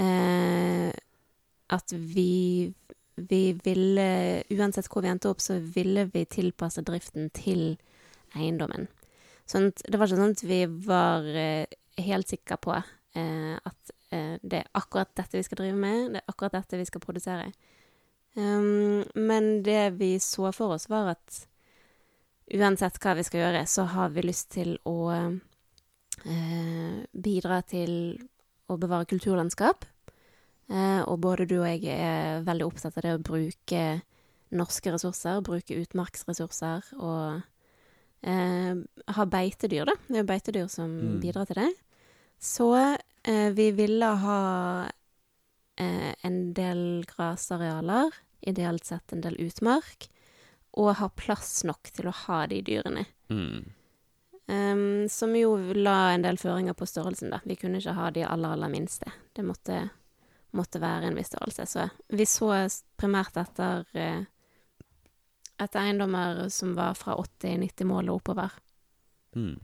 [0.00, 0.88] uh,
[1.68, 2.72] At vi
[3.18, 7.76] vi ville Uansett hvor vi endte opp, så ville vi tilpasse driften til
[8.38, 8.86] eiendommen.
[9.44, 11.26] Sånn at det var ikke sånn at vi var
[11.98, 16.60] helt sikre på at det er akkurat dette vi skal drive med, det er akkurat
[16.60, 17.50] dette vi skal produsere.
[18.38, 21.48] Um, men det vi så for oss, var at
[22.54, 27.92] uansett hva vi skal gjøre, så har vi lyst til å eh, bidra til
[28.68, 29.84] å bevare kulturlandskap.
[30.68, 33.84] Eh, og både du og jeg er veldig opptatt av det å bruke
[34.50, 37.40] norske ressurser, bruke utmarksressurser og
[38.24, 38.74] eh,
[39.16, 39.96] ha beitedyr, da.
[40.08, 41.20] Det er jo beitedyr som Mm.
[41.20, 41.72] bidrar til det.
[42.40, 42.68] Så
[43.24, 44.88] eh, vi ville ha
[45.76, 48.12] eh, en del grasarealer,
[48.46, 50.08] ideelt sett en del utmark,
[50.78, 53.04] og ha plass nok til å ha de dyrene.
[53.32, 53.66] Mm.
[54.48, 57.42] Um, som jo la en del føringer på størrelsen, da.
[57.44, 59.10] Vi kunne ikke ha de aller, aller minste.
[59.36, 59.82] Det måtte,
[60.56, 61.66] måtte være en viss størrelse.
[61.68, 62.52] Så vi så
[62.96, 64.22] primært etter eh,
[65.58, 68.54] etter eiendommer som var fra 80-90 mål og oppover.
[69.36, 69.56] Mm.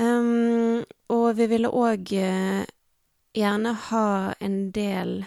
[0.00, 2.62] Um, og vi ville òg eh,
[3.36, 4.06] gjerne ha
[4.40, 5.24] en del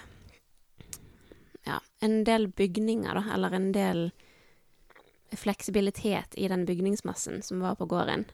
[2.03, 4.07] en del bygninger, da, eller en del
[5.33, 8.25] fleksibilitet i den bygningsmassen som var på gården.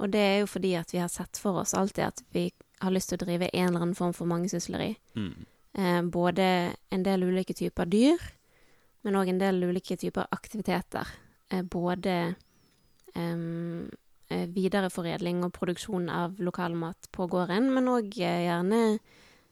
[0.00, 2.92] Og det er jo fordi at vi har sett for oss alltid at vi har
[2.94, 4.94] lyst til å drive en eller annen form for mangesysleri.
[5.16, 5.46] Mm.
[5.72, 6.46] Eh, både
[6.90, 8.22] en del ulike typer dyr,
[9.04, 11.08] men òg en del ulike typer aktiviteter.
[11.50, 12.16] Eh, både
[13.14, 18.82] eh, videreforedling og produksjon av lokalmat på gården, men òg eh, gjerne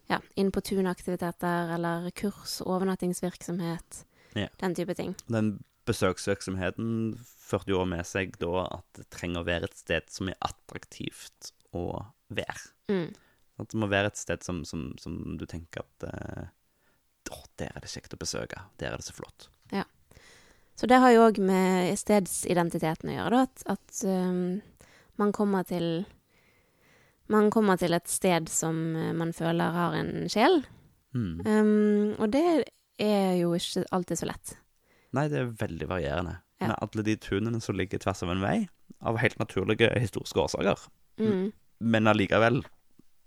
[0.08, 4.48] ja, inn på tunaktiviteter eller kurs, overnattingsvirksomhet, Ja.
[4.60, 5.14] den type ting.
[5.26, 10.28] Den besøksvirksomheten førte jo med seg da at det trenger å være et sted som
[10.28, 12.72] er attraktivt å være.
[12.92, 13.14] Mm.
[13.58, 16.46] At det må være et sted som, som, som du tenker at eh,
[17.28, 18.60] Å, der er det kjekt å besøke.
[18.80, 19.50] Der er det så flott.
[19.68, 19.82] Ja.
[20.78, 23.42] Så det har jo òg med stedsidentiteten å gjøre, da.
[23.44, 24.62] At, at um,
[25.20, 26.06] man kommer til
[27.28, 30.62] Man kommer til et sted som eh, man føler har en sjel.
[31.14, 31.40] Mm.
[31.44, 32.44] Um, og det
[33.00, 34.54] er jo ikke alltid så lett.
[35.16, 36.38] Nei, det er veldig varierende.
[36.60, 36.72] Ja.
[36.72, 38.56] Med alle de tunene som ligger tvers av en vei,
[39.06, 40.88] av helt naturlige historiske årsaker,
[41.18, 41.52] Mm.
[41.80, 42.60] men allikevel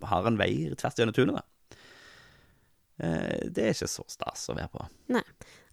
[0.08, 1.42] har en vei tvers gjennom tunet.
[3.02, 4.84] Eh, det er ikke så stas å være på.
[5.12, 5.22] Nei.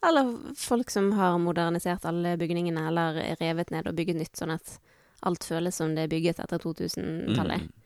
[0.05, 4.77] Eller folk som har modernisert alle bygningene, eller revet ned og bygget nytt, sånn at
[5.27, 7.65] alt føles som det er bygget etter 2000-tallet.
[7.67, 7.78] Mm.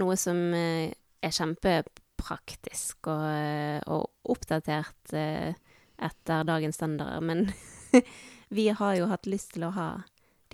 [0.00, 0.90] Noe som eh,
[1.24, 5.54] er kjempepraktisk og, eh, og oppdatert eh,
[6.02, 7.46] etter dagens standarder, men
[8.56, 9.88] vi har jo hatt lyst til å ha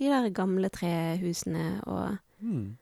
[0.01, 2.77] de der gamle trehusene og, Mm.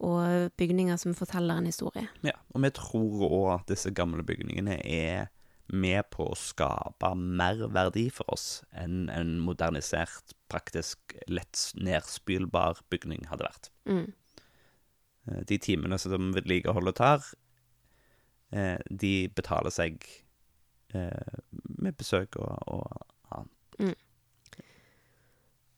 [0.00, 2.06] og bygninger som forteller en historie.
[2.24, 5.26] Ja, og vi tror òg at disse gamle bygningene er
[5.72, 13.28] med på å skape mer verdi for oss enn en modernisert, praktisk, lett nedspylbar bygning
[13.28, 13.70] hadde vært.
[13.88, 14.08] Mm.
[15.26, 17.26] Eh, De timene som vedlikeholdet tar,
[18.50, 20.02] eh, de betaler seg
[20.94, 21.42] eh,
[21.78, 23.98] med besøk og, og annet.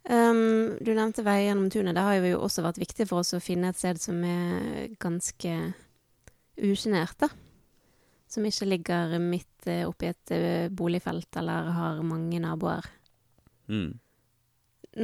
[0.05, 1.95] Um, du nevnte vei gjennom tunet.
[1.97, 5.55] Det har jo også vært viktig for oss å finne et sted som er ganske
[6.61, 7.31] usjenert, da.
[8.29, 10.33] Som ikke ligger midt oppi et
[10.77, 12.85] boligfelt eller har mange naboer.
[13.73, 13.95] Mm.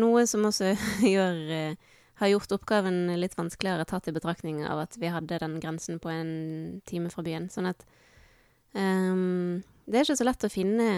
[0.03, 0.75] Noe som også
[1.15, 1.41] gjør,
[2.21, 6.11] har gjort oppgaven litt vanskeligere, tatt i betraktning av at vi hadde den grensen på
[6.13, 6.33] en
[6.89, 7.49] time fra byen.
[7.53, 7.87] Sånn at
[8.77, 10.91] um, det er ikke så lett å finne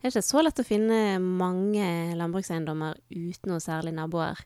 [0.00, 4.40] Det er ikke så lett å finne mange landbrukseiendommer uten noe særlig naboer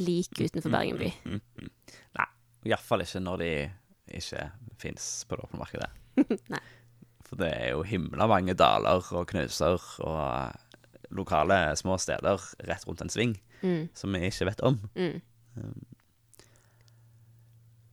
[0.00, 1.10] like utenfor Bergen by.
[1.24, 1.98] Mm, mm, mm.
[2.20, 2.28] Nei,
[2.68, 3.50] iallfall ikke når de
[4.20, 4.46] ikke
[4.80, 5.90] fins på det åpne markedet.
[6.54, 6.64] Nei.
[7.28, 13.04] For det er jo himla mange daler og knuser og lokale små steder rett rundt
[13.04, 14.78] en sving Mm, som vi ikke vet om.
[14.96, 15.20] mm,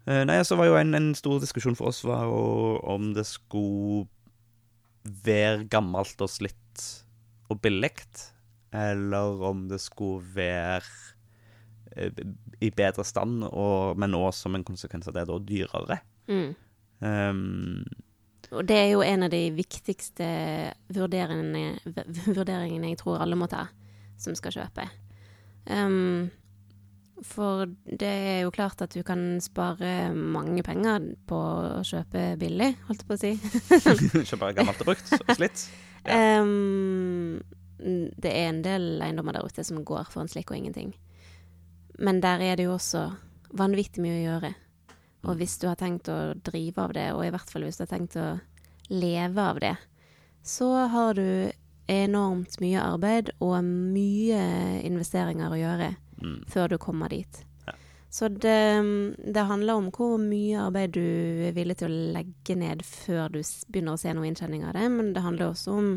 [0.07, 4.05] Nei, så var jo en, en stor diskusjon for oss var jo om det skulle
[5.25, 6.85] være gammelt og slitt
[7.51, 7.91] og billig,
[8.75, 10.83] eller om det skulle være
[11.95, 12.23] eh,
[12.63, 15.99] i bedre stand, og, men også som en konsekvens av det da dyrere.
[16.27, 16.55] mm.
[16.97, 17.83] Um,
[18.49, 20.25] Og det er jo en av de viktigste
[20.89, 21.77] vurderingene,
[22.25, 23.67] vurderingene jeg tror alle må ta
[24.17, 24.87] som skal kjøpe.
[25.69, 26.31] Ehm,
[27.25, 31.37] for det er jo klart at du kan spare mange penger på
[31.79, 33.31] å kjøpe billig, holdt jeg på å si.
[34.29, 35.67] Kjøpe gammelt og brukt og slitt.
[36.07, 36.39] Ja.
[36.39, 37.41] Um,
[38.15, 40.93] det er en del eiendommer der ute som går for en slikk og ingenting.
[41.99, 43.01] Men der er det jo også
[43.59, 44.51] vanvittig mye å gjøre.
[45.27, 47.83] Og hvis du har tenkt å drive av det, og i hvert fall hvis du
[47.83, 48.29] har tenkt å
[48.93, 49.73] leve av det,
[50.47, 51.51] så har du
[51.91, 54.41] enormt mye arbeid og mye
[54.87, 56.41] investeringer å gjøre Mm.
[56.49, 57.39] før du kommer dit.
[57.67, 57.73] Ja.
[58.09, 58.57] Så det,
[59.33, 61.03] det handler om hvor mye arbeid du
[61.47, 64.87] er villig til å legge ned før du begynner å se noe inntjening av det,
[64.93, 65.91] men det handler også om,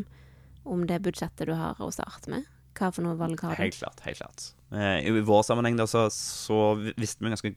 [0.63, 2.47] om det budsjettet du har å starte med.
[2.77, 3.63] Hva for noe valg har du?
[3.63, 3.99] Helt klart.
[4.05, 4.45] helt klart.
[4.71, 6.61] Eh, I vår sammenheng da, så, så
[6.95, 7.55] visste vi ganske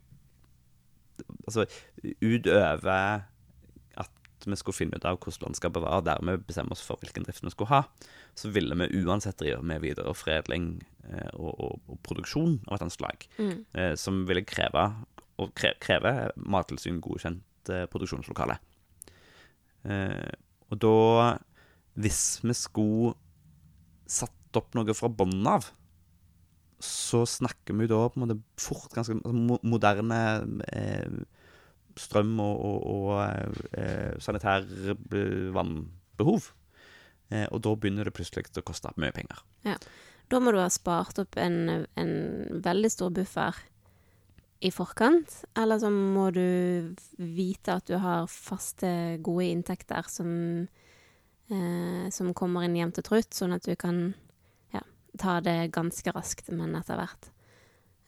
[1.44, 1.62] Altså
[2.18, 3.22] utover
[4.45, 7.27] at vi skulle finne ut av hvordan landskapet var, og dermed bestemme oss for hvilken
[7.27, 7.83] drift vi skulle ha,
[8.39, 10.69] så ville vi uansett drive med videreforedling
[11.09, 13.57] eh, og, og, og produksjon av et annet slag, Mm.
[13.75, 14.87] eh, som ville kreve
[15.43, 18.59] og kre, kreve Mattilsyn godkjent eh, produksjonslokale.
[19.85, 20.33] Eh,
[20.73, 20.95] og da,
[22.01, 23.15] hvis vi skulle
[24.11, 25.67] satt opp noe fra bunnen av,
[26.85, 30.19] så snakker vi da på en måte fort ganske altså, moderne
[30.69, 31.23] eh,
[32.01, 34.15] strøm- og, og, og eh, eh.
[37.33, 39.38] Eh, og da begynner det plutselig å koste mye penger.
[39.67, 39.79] Ja.
[40.33, 42.13] Da må du ha spart opp en, en
[42.65, 43.59] veldig stor buffer
[44.65, 50.31] i forkant, eller så må du vite at du har faste, gode inntekter som,
[51.53, 54.15] eh, som kommer inn jevnt og trutt, sånn at du kan
[54.73, 54.81] ja,
[55.21, 57.29] ta det ganske raskt, men etter hvert.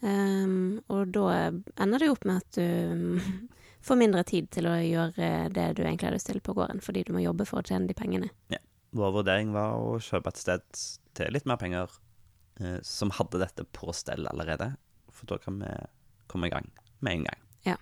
[0.00, 2.66] Um, og da ender det jo opp med at du
[3.86, 7.04] får mindre tid til å gjøre det du egentlig har lyst til på gården, fordi
[7.06, 8.30] du må jobbe for å tjene de pengene.
[8.52, 8.60] Ja.
[8.96, 10.64] Vår vurdering var å kjøpe et sted
[11.18, 11.90] til litt mer penger,
[12.60, 14.72] eh, som hadde dette på stell allerede.
[15.12, 15.72] For da kan vi
[16.30, 16.70] komme i gang
[17.04, 17.42] med en gang.
[17.66, 17.76] Ja.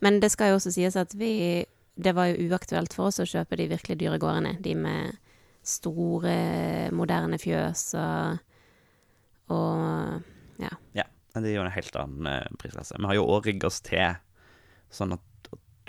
[0.00, 1.66] Men det skal jo også sies at vi
[2.00, 4.54] Det var jo uaktuelt for oss å kjøpe de virkelig dyre gårdene.
[4.62, 5.18] De med
[5.66, 8.38] store, moderne fjøs og,
[9.52, 10.22] og
[10.64, 12.96] Ja, det er jo en helt annen eh, prisklasse.
[12.98, 14.16] Vi har jo òg rigga oss til
[14.90, 15.22] sånn at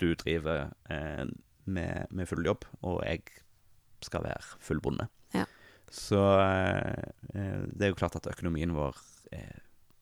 [0.00, 1.24] du driver eh,
[1.64, 3.22] med, med full jobb, og jeg
[4.02, 5.08] skal være full bonde.
[5.36, 5.44] Ja.
[5.92, 8.96] Så eh, eh, det er jo klart at økonomien vår
[9.32, 9.60] eh,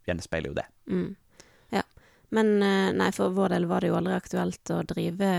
[0.09, 0.66] gjenspeiler jo det.
[0.91, 1.16] Mm.
[1.74, 1.82] Ja.
[2.30, 5.30] Men eh, nei, for vår del var det jo aldri aktuelt å drive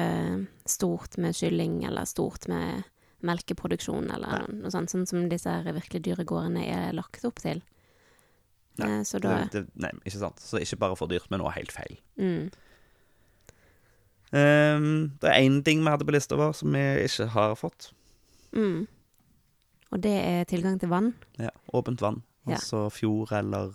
[0.70, 2.84] stort med kylling, eller stort med
[3.22, 4.62] melkeproduksjon, eller Nei.
[4.64, 7.62] noe sånt, sånn som disse her virkelig dyre gårdene er lagt opp til.
[8.80, 10.39] Nei, Eh, så da Det, det, nei, ikke sant.
[10.41, 11.97] Så ikke bare for dyrt, men også helt feil.
[12.18, 12.52] mm.
[14.34, 17.91] Ehm, det er én ting vi hadde på lista vår som vi ikke har fått.
[18.55, 18.88] Mm.
[19.91, 21.13] Og det er tilgang til vann.
[21.39, 22.21] Ja, Åpent vann.
[22.47, 22.55] Ja.
[22.55, 23.73] Altså fjord eller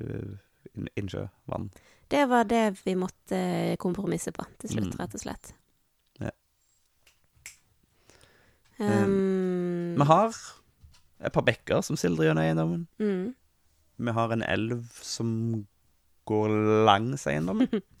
[0.00, 0.36] uh,
[0.76, 1.26] innsjø.
[1.26, 1.70] innsjøvann.
[2.08, 5.00] Det var det vi måtte kompromisse på til slutt, Mm.
[5.00, 5.52] rett og slett.
[6.20, 6.30] Ja.
[8.78, 10.36] Um, Vi har
[11.24, 12.86] et par bekker som sildrer gjennom eiendommen.
[13.00, 13.34] mm.
[13.98, 15.66] Vi har en elv som
[16.28, 16.48] går
[16.84, 17.68] langs eiendommen.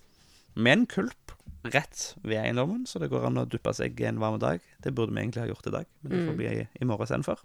[0.56, 1.32] Med en kulp
[1.66, 4.62] rett ved eiendommen, så det går an å duppe seg en varm dag.
[4.82, 6.36] Det burde vi egentlig ha gjort i dag, men det får Mm.
[6.36, 7.42] bli i, i morgen istedenfor.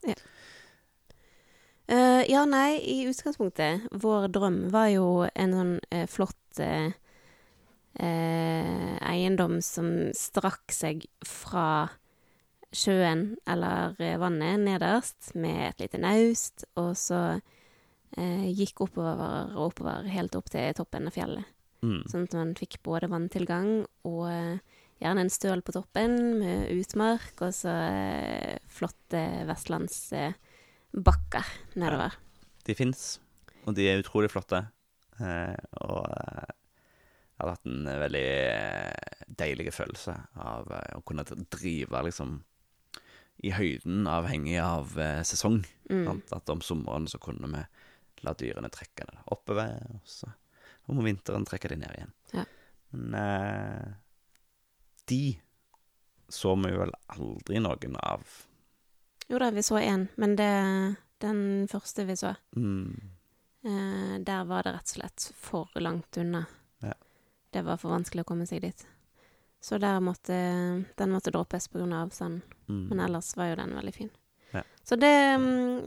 [1.91, 6.91] Eh, ja, nei, i utgangspunktet, vår drøm var jo en sånn uh, flott uh,
[9.12, 11.89] eiendom som strakk seg fra
[12.72, 17.41] sjøen eller vannet nederst med et lite naust, og så
[18.16, 21.43] gikk oppover og oppover helt opp til toppen av fjellet.
[21.82, 22.04] Mm.
[22.10, 23.70] Sånn at man fikk både vanntilgang
[24.06, 24.60] og eh,
[25.02, 31.46] gjerne en støl på toppen med utmark, og så eh, flotte vestlandsbakker
[31.82, 32.12] nedover.
[32.68, 33.00] De fins,
[33.66, 34.60] og de er utrolig flotte.
[35.18, 38.32] Eh, og jeg hadde hatt en veldig
[39.42, 42.30] deilig følelse av å kunne drive liksom
[43.42, 44.94] i høyden, avhengig av
[45.26, 45.66] sesong.
[45.90, 46.22] Mm.
[46.30, 47.62] At om sommeren så kunne vi
[48.22, 50.30] la dyrene trekke ned oppover, og så
[50.86, 52.12] om vinteren trekker de ned igjen.
[52.32, 52.46] Ja.
[52.90, 53.94] Men eh,
[55.06, 55.22] de
[56.32, 58.24] så vi vel aldri noen av.
[59.28, 60.52] Jo da, vi så én, men det
[61.22, 63.02] den første vi så, Mm.
[63.64, 66.46] eh, der var det rett og slett for langt unna.
[66.80, 66.94] Ja.
[67.52, 68.88] Det var for vanskelig å komme seg dit.
[69.62, 72.42] Så måtte, den måtte droppes av avstanden.
[72.68, 72.88] Mm.
[72.90, 74.10] Men ellers var jo den veldig fin.
[74.52, 74.64] Ja.
[74.84, 75.82] Så det mm,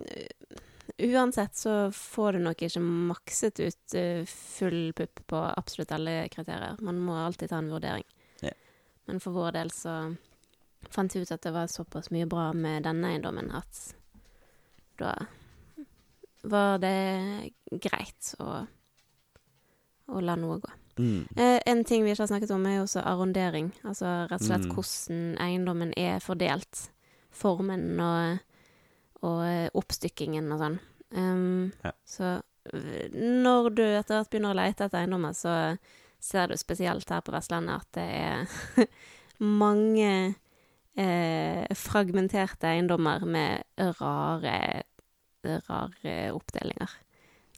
[0.98, 6.76] Uansett så får du nok ikke makset ut eh, full pupp på absolutt alle kriterier.
[6.86, 8.04] Man må alltid ta en vurdering.
[8.40, 8.52] Ja.
[9.06, 9.96] Men for vår del så
[10.94, 13.80] fant vi ut at det var såpass mye bra med denne eiendommen at
[15.00, 15.14] da
[16.44, 17.50] var det
[17.82, 18.62] greit å,
[20.12, 20.72] å la noe gå.
[21.00, 21.22] Mm.
[21.34, 23.72] Eh, en ting vi ikke har snakket om, er jo også arrondering.
[23.82, 24.74] Altså rett og slett Mm.
[24.76, 26.90] hvordan eiendommen er fordelt.
[27.34, 28.38] Formen og,
[29.24, 30.78] og eh, oppstykkingen og sånn.
[31.14, 31.92] Um, Ja.
[32.04, 32.36] Så
[33.12, 35.76] når du etter hvert begynner å lete etter eiendommer, så
[36.24, 38.88] ser du spesielt her på Vestlandet at det er
[39.64, 40.34] mange
[40.96, 43.64] eh, fragmenterte eiendommer med
[44.00, 44.82] rare,
[45.44, 46.94] rare oppdelinger.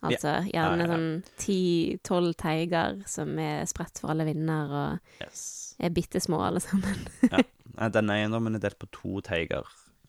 [0.06, 0.88] Altså gjerne Ja, ja, ja.
[0.90, 5.74] sånn ti-tolv teiger som er spredt for alle vinder og Yes.
[5.80, 7.06] er bitte små alle sammen.
[7.30, 7.40] ja.
[7.94, 9.64] Denne eiendommen er delt på to teiger.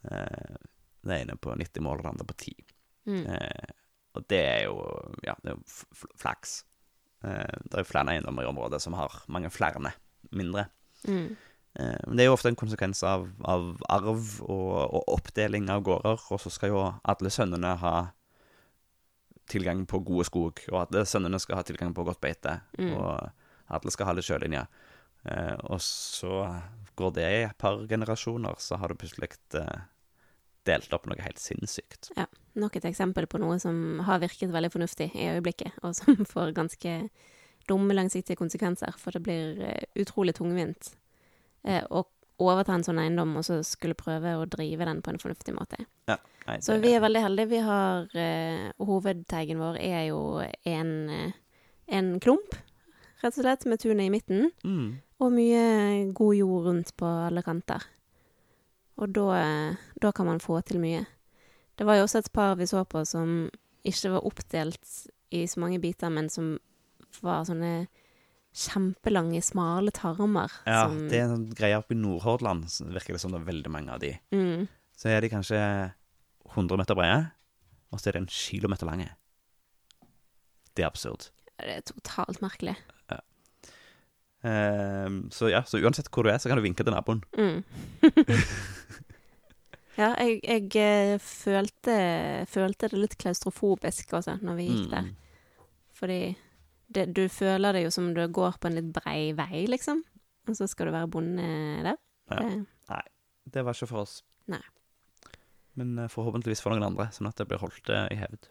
[0.10, 0.58] Eh,
[1.10, 2.56] det ene på 90 mål, og det andre på 10.
[3.08, 3.26] Mm.
[3.34, 3.76] Eh,
[4.18, 4.78] og det er jo
[5.26, 6.64] ja, det er jo flaks.
[7.24, 9.80] Eh, det er jo flere eiendommer i området som har mange flere
[10.32, 10.68] mindre.
[11.08, 11.36] Mm.
[11.80, 15.84] Eh, men det er jo ofte en konsekvens av, av arv og, og oppdeling av
[15.86, 17.96] gårder, og så skal jo alle sønnene ha
[19.48, 22.94] tilgang på gode skog, og alle sønnene skal ha tilgang på godt beite, Mm.
[22.98, 23.30] og
[23.72, 24.66] alle skal ha litt sjølinje.
[25.28, 26.62] Eh, og så
[27.00, 29.80] går det i et par generasjoner, så har du plutselig eh,
[30.68, 32.12] delt opp noe helt sinnssykt.
[32.18, 32.28] Ja.
[32.58, 36.56] Nok et eksempel på noe som har virket veldig fornuftig i øyeblikket, og som får
[36.58, 37.00] ganske
[37.68, 40.94] dumme langsiktige konsekvenser, for det blir eh, utrolig tungvint
[41.68, 42.06] eh, å
[42.38, 45.80] overta en sånn eiendom og så skulle prøve å drive den på en fornuftig måte.
[46.08, 47.50] Nei, Så vi er veldig heldige.
[47.52, 50.22] Vi har uh, Hovedteigen vår er jo
[50.70, 50.94] en,
[51.92, 52.56] en klump,
[53.24, 54.52] rett og slett, med tunet i midten.
[54.64, 54.88] mm.
[55.18, 55.62] Og mye
[56.14, 57.82] god jord rundt på alle kanter.
[58.98, 61.04] Og da, da kan man få til mye.
[61.78, 63.46] Det var jo også et par vi så på som
[63.88, 64.94] ikke var oppdelt
[65.38, 66.56] i så mange biter, men som
[67.22, 67.88] var sånne
[68.58, 70.52] kjempelange, smale tarmer.
[70.66, 73.50] Ja, som, det er en sånn greie oppe i Nordhordland, virker det som det er
[73.52, 74.16] veldig mange av de.
[74.34, 74.66] mm,
[74.98, 75.62] Så er de kanskje
[76.56, 77.22] 100 meter brede,
[77.94, 79.12] og så er de en kilometer lange.
[80.74, 81.30] Det er absurd.
[81.62, 82.78] Det er totalt merkelig.
[84.46, 87.24] Ehm, så ja, så uansett hvor du er, så kan du vinke til naboen.
[87.38, 87.64] Mm.
[89.98, 91.96] ja, jeg, jeg eh, følte,
[92.50, 95.08] følte det litt klaustrofobisk også, når vi gikk der.
[95.08, 95.66] Mm.
[95.98, 96.20] Fordi
[96.94, 100.04] det, du føler det jo som du går på en litt brei vei, liksom.
[100.48, 101.48] Og så skal du være bonde
[101.84, 101.98] der.
[102.32, 102.46] Ja.
[102.46, 103.02] Det,
[103.48, 104.22] Det var ikke for oss.
[104.52, 104.62] Nei.
[105.78, 108.50] Men eh, forhåpentligvis for noen andre, sånn at det blir holdt eh, i hevd.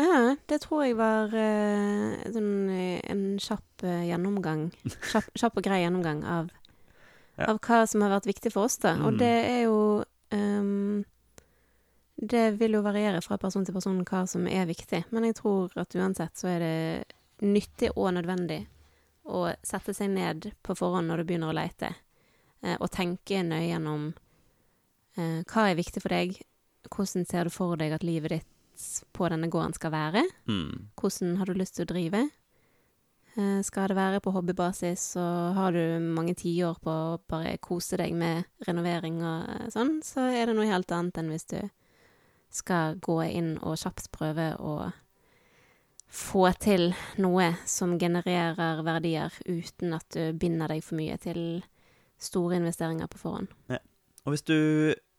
[0.00, 4.70] Ja, det tror jeg var uh, sånn, en kjapp uh, gjennomgang.
[5.12, 6.48] Kjapp, kjapp og grei gjennomgang av,
[7.42, 7.52] Ja.
[7.52, 8.94] av hva som har vært viktig for oss, da.
[9.02, 9.18] Og Mm.
[9.18, 11.04] det er jo um,
[12.22, 15.72] Det vil jo variere fra person til person hva som er viktig, men jeg tror
[15.76, 17.04] at uansett så er det
[17.42, 18.60] nyttig og nødvendig
[19.26, 21.94] å sette seg ned på forhånd når du begynner å leite,
[22.62, 24.12] eh, og tenke nøye gjennom
[25.18, 26.38] uh, hva er viktig for deg,
[26.94, 28.46] hvordan ser du for deg at livet ditt
[29.12, 30.22] på denne gården skal være.
[30.46, 30.88] Mm.
[31.00, 32.22] Hvordan har du lyst til å drive?
[33.36, 35.22] Eh, Skal det være på hobbybasis, så
[35.56, 40.26] har du mange tiår på å bare kose deg med renovering og eh, sånn, så
[40.28, 41.60] er det noe helt annet enn hvis du
[42.52, 44.90] skal gå inn og kjapt prøve å
[46.12, 46.90] få til
[47.24, 51.62] noe som genererer verdier uten at du binder deg for mye til
[52.20, 53.48] store investeringer på forhånd.
[54.26, 54.58] Og hvis du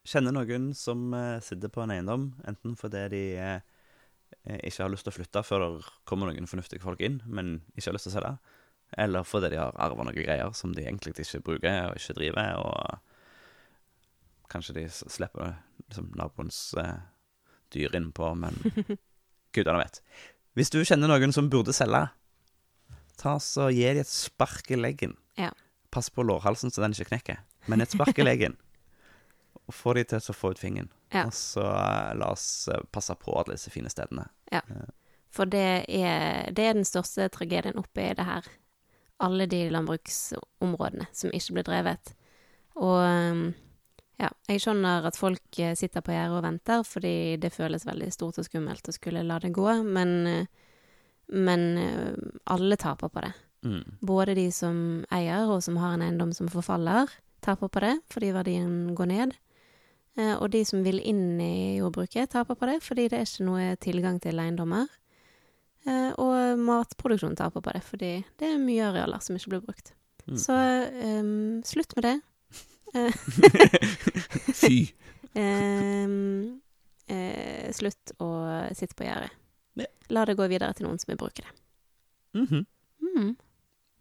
[0.05, 3.65] kjenner noen som eh, sitter på en eiendom, enten fordi de eh,
[4.43, 7.89] ikke har lyst til å flytte før det kommer noen fornuftige folk inn, men ikke
[7.89, 8.33] har lyst til å selge,
[8.99, 12.59] eller fordi de har arva noen greier som de egentlig ikke bruker og ikke driver,
[12.59, 12.99] og
[14.51, 15.55] kanskje de slipper
[15.87, 16.99] liksom, naboens eh,
[17.73, 18.59] dyr innpå, men
[19.55, 20.01] gudene vet.
[20.53, 22.05] Hvis du kjenner noen som burde selge,
[23.17, 25.15] ta så gi dem et spark i leggen.
[25.39, 25.49] Ja.
[25.93, 27.41] Pass på lårhalsen så den ikke knekker,
[27.71, 28.59] men et spark i leggen.
[29.67, 30.91] Og få dem til å få ut fingeren.
[31.13, 31.27] Ja.
[31.27, 34.27] Og så eh, la oss eh, passe på alle disse fine stedene.
[35.33, 38.45] For det er, det er den største tragedien oppi det her.
[39.23, 42.13] Alle de landbruksområdene som ikke blir drevet.
[42.77, 43.47] Og um,
[44.21, 48.11] ja, jeg skjønner at folk eh, sitter på gjerdet og venter, fordi det føles veldig
[48.13, 50.75] stort og skummelt å skulle la det gå, men, eh,
[51.33, 52.13] men eh,
[52.53, 53.33] alle taper på det.
[53.63, 53.97] Mm.
[54.03, 54.77] Både de som
[55.13, 57.11] eier, og som har en eiendom som forfaller,
[57.43, 59.35] taper på det fordi verdien går ned.
[60.17, 63.45] Eh, Og de som vil inn i jordbruket, taper på det fordi det er ikke
[63.47, 64.87] noe tilgang til eiendommer.
[65.87, 69.93] Eh, Og matproduksjonen taper på det fordi det er mye arealer som ikke blir brukt.
[70.27, 70.37] Mm.
[70.39, 72.21] Så um, slutt med det.
[74.61, 74.93] Fy!
[75.35, 76.61] um,
[77.11, 78.29] uh, slutt å
[78.77, 79.33] sitte på gjerdet.
[79.81, 79.89] Ja.
[80.13, 81.51] La det gå videre til noen som vil bruke det.
[82.37, 82.63] Mhm.
[83.03, 83.33] Mm.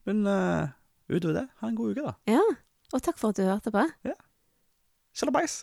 [0.06, 0.68] Men uh,
[1.10, 2.14] utover det, ha en god uke, da.
[2.36, 2.44] Ja,
[2.92, 3.82] og takk for at du hørte på.
[4.06, 4.14] Ja.
[5.16, 5.62] Sjalabais!